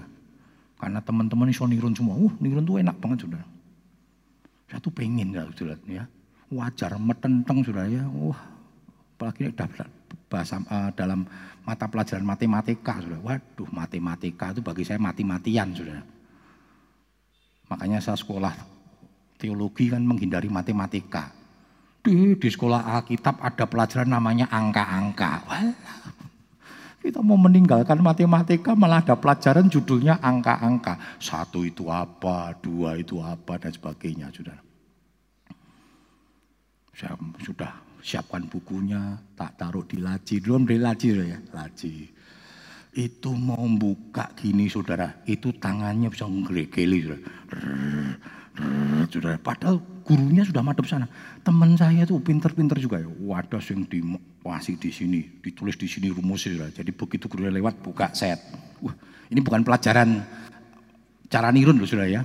Karena 0.76 0.99
teman-teman 0.99 1.47
iso 1.47 1.64
nirun 1.64 1.95
semua. 1.95 2.20
Uh, 2.20 2.32
nirun 2.43 2.68
tuh 2.68 2.84
enak 2.84 2.99
banget 2.99 3.24
saudara. 3.24 3.47
Saya 4.68 4.80
tuh 4.84 4.91
pengen 4.91 5.32
ya 5.32 6.04
wajar 6.54 6.95
metenteng 7.01 7.66
sudah 7.66 7.86
ya. 7.89 8.06
Wah, 8.08 8.39
apalagi 9.18 9.49
udah 9.49 9.68
bahasa 10.30 10.62
uh, 10.70 10.89
dalam 10.93 11.26
mata 11.66 11.86
pelajaran 11.89 12.26
matematika 12.26 13.01
sudah. 13.01 13.20
Waduh, 13.22 13.70
matematika 13.74 14.54
itu 14.54 14.62
bagi 14.62 14.84
saya 14.86 15.01
mati-matian 15.01 15.74
sudah. 15.74 16.01
Makanya 17.74 17.99
saya 17.99 18.18
sekolah 18.20 18.54
teologi 19.41 19.89
kan 19.89 20.06
menghindari 20.06 20.47
matematika. 20.47 21.34
Di, 22.04 22.36
di 22.36 22.49
sekolah 22.51 22.84
Alkitab 22.99 23.39
ada 23.39 23.64
pelajaran 23.64 24.12
namanya 24.12 24.51
angka-angka. 24.51 25.47
Kita 27.04 27.20
mau 27.20 27.36
meninggalkan 27.36 27.99
matematika 27.99 28.76
malah 28.76 29.04
ada 29.04 29.16
pelajaran 29.20 29.68
judulnya 29.68 30.24
angka-angka. 30.24 31.20
Satu 31.20 31.68
itu 31.68 31.88
apa, 31.91 32.56
dua 32.60 32.95
itu 32.95 33.20
apa 33.20 33.60
dan 33.60 33.72
sebagainya, 33.76 34.32
saudara. 34.32 34.72
Saya 36.94 37.18
sudah 37.41 37.74
siapkan 38.04 38.46
bukunya, 38.46 39.18
tak 39.34 39.58
taruh 39.58 39.82
di 39.88 39.98
laci. 39.98 40.38
Belum 40.38 40.68
di 40.68 40.78
laci 40.78 41.10
ya, 41.10 41.39
laci. 41.56 42.06
Itu 42.94 43.34
mau 43.34 43.66
buka 43.74 44.38
gini 44.38 44.70
saudara, 44.70 45.26
itu 45.26 45.50
tangannya 45.58 46.14
bisa 46.14 46.30
ngeregeli 46.30 47.00
saudara. 47.02 47.20
saudara. 49.10 49.38
Padahal 49.41 49.82
gurunya 50.06 50.46
sudah 50.46 50.62
madep 50.62 50.86
sana. 50.86 51.10
Teman 51.41 51.74
saya 51.74 52.06
tuh 52.06 52.22
pinter-pinter 52.22 52.78
juga 52.78 53.02
ya. 53.02 53.10
Wadah 53.10 53.58
yang 53.74 53.89
masih 54.46 54.78
di 54.78 54.94
sini, 54.94 55.26
ditulis 55.41 55.74
di 55.74 55.89
sini 55.89 56.14
rumusnya 56.14 56.54
saudara. 56.54 56.70
Jadi 56.70 56.91
begitu 56.94 57.26
gurunya 57.26 57.50
lewat 57.50 57.82
buka 57.82 58.14
set. 58.14 58.38
Wah, 58.86 58.94
ini 59.34 59.41
bukan 59.41 59.66
pelajaran 59.66 60.22
cara 61.26 61.50
nirun 61.50 61.82
loh 61.82 61.89
saudara 61.89 62.14
ya. 62.14 62.22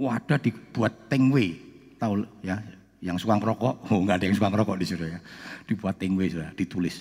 Wadah 0.00 0.40
dibuat 0.40 1.12
tengwe, 1.12 1.60
tahu 2.00 2.24
ya 2.40 2.79
yang 3.00 3.16
suka 3.16 3.40
ngerokok, 3.40 3.74
oh 3.92 3.98
enggak 4.00 4.20
ada 4.20 4.24
yang 4.28 4.36
suka 4.36 4.48
ngerokok 4.52 4.76
di 4.76 4.86
situ 4.86 5.04
ya. 5.08 5.18
Dibuat 5.64 5.96
tengwe 5.96 6.28
sudah, 6.28 6.52
ditulis 6.52 6.96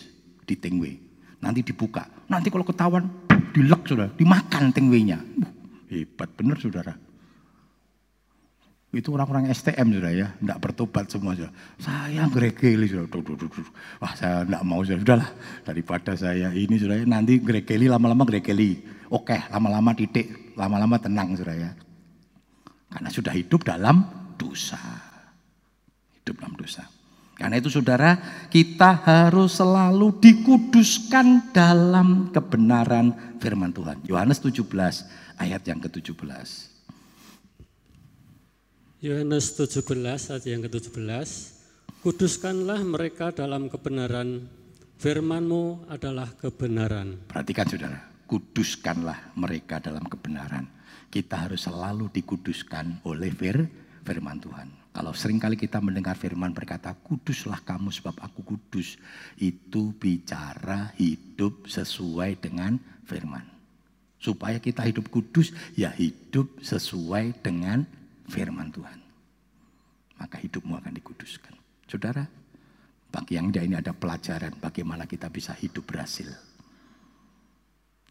di 0.47 0.56
tengwe. 0.56 0.91
Nanti 1.39 1.64
dibuka. 1.64 2.08
Nanti 2.28 2.52
kalau 2.52 2.68
ketahuan 2.68 3.08
dilek 3.56 3.88
sudah, 3.88 4.12
dimakan 4.16 4.72
tengwenya. 4.76 5.20
Uh, 5.39 5.52
hebat 5.91 6.32
bener 6.36 6.60
saudara. 6.60 6.95
Itu 8.89 9.14
orang-orang 9.14 9.54
STM 9.54 10.02
sudah 10.02 10.12
ya, 10.12 10.28
enggak 10.41 10.58
bertobat 10.58 11.06
semua 11.14 11.38
sudah. 11.38 11.54
Saya 11.78 12.26
gregeli 12.26 12.89
sudah. 12.89 13.06
Duh, 13.06 13.22
duh, 13.22 13.38
duh, 13.38 13.50
duh. 13.52 13.70
Wah 14.02 14.18
saya 14.18 14.41
enggak 14.43 14.64
mau 14.66 14.82
sudah. 14.82 15.00
Sudahlah 15.00 15.30
daripada 15.62 16.12
saya 16.18 16.50
ini 16.56 16.76
sudah 16.80 16.97
ya, 16.97 17.06
nanti 17.06 17.38
gregeli 17.38 17.86
lama-lama 17.86 18.26
gregeli. 18.26 18.82
Oke 19.14 19.38
lama-lama 19.54 19.93
titik, 19.93 20.56
lama-lama 20.58 20.97
tenang 20.97 21.38
sudah 21.38 21.56
ya. 21.56 21.72
Karena 22.89 23.10
sudah 23.14 23.34
hidup 23.38 23.62
dalam 23.62 24.02
dosa 24.41 25.09
hidup 26.30 26.46
dalam 26.46 26.54
dosa. 26.54 26.86
Karena 27.34 27.56
itu 27.58 27.72
saudara, 27.72 28.20
kita 28.52 29.00
harus 29.02 29.58
selalu 29.58 30.12
dikuduskan 30.22 31.56
dalam 31.56 32.30
kebenaran 32.36 33.16
firman 33.40 33.72
Tuhan. 33.74 33.98
Yohanes 34.06 34.44
17 34.44 34.68
ayat 35.40 35.64
yang 35.64 35.80
ke-17. 35.80 36.20
Yohanes 39.00 39.56
17 39.56 39.80
ayat 40.36 40.44
yang 40.46 40.62
ke-17. 40.68 41.30
Kuduskanlah 42.04 42.84
mereka 42.84 43.32
dalam 43.32 43.72
kebenaran, 43.72 44.48
firmanmu 45.00 45.88
adalah 45.88 46.28
kebenaran. 46.36 47.24
Perhatikan 47.28 47.68
saudara, 47.72 48.00
kuduskanlah 48.28 49.36
mereka 49.40 49.80
dalam 49.80 50.04
kebenaran. 50.08 50.68
Kita 51.08 51.48
harus 51.48 51.64
selalu 51.68 52.12
dikuduskan 52.12 53.04
oleh 53.08 53.32
fir, 53.32 53.64
firman 54.04 54.44
Tuhan. 54.44 54.79
Kalau 54.90 55.14
sering 55.14 55.38
kali 55.38 55.54
kita 55.54 55.78
mendengar 55.78 56.18
firman 56.18 56.50
berkata, 56.50 56.98
kuduslah 56.98 57.62
kamu 57.62 57.94
sebab 57.94 58.18
aku 58.26 58.42
kudus. 58.42 58.98
Itu 59.38 59.94
bicara 59.94 60.90
hidup 60.98 61.70
sesuai 61.70 62.42
dengan 62.42 62.82
firman. 63.06 63.46
Supaya 64.20 64.58
kita 64.58 64.84
hidup 64.84 65.08
kudus, 65.14 65.54
ya 65.78 65.94
hidup 65.94 66.60
sesuai 66.60 67.38
dengan 67.40 67.86
firman 68.28 68.74
Tuhan. 68.74 69.00
Maka 70.20 70.36
hidupmu 70.42 70.76
akan 70.76 70.94
dikuduskan. 70.98 71.54
Saudara, 71.88 72.26
bagi 73.10 73.40
yang 73.40 73.50
ini 73.50 73.80
ada 73.80 73.96
pelajaran 73.96 74.58
bagaimana 74.60 75.08
kita 75.08 75.32
bisa 75.32 75.56
hidup 75.56 75.86
berhasil. 75.88 76.28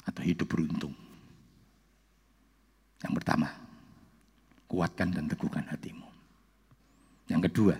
Atau 0.08 0.24
hidup 0.24 0.48
beruntung. 0.48 0.96
Yang 3.04 3.12
pertama, 3.22 3.52
kuatkan 4.66 5.12
dan 5.12 5.28
teguhkan 5.28 5.68
hatimu. 5.68 6.07
Yang 7.28 7.52
kedua, 7.52 7.76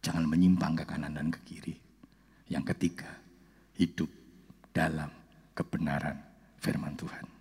jangan 0.00 0.24
menyimpang 0.30 0.78
ke 0.78 0.84
kanan 0.86 1.18
dan 1.18 1.28
ke 1.34 1.40
kiri. 1.42 1.74
Yang 2.46 2.74
ketiga, 2.74 3.10
hidup 3.74 4.08
dalam 4.70 5.10
kebenaran 5.52 6.14
firman 6.62 6.94
Tuhan. 6.94 7.35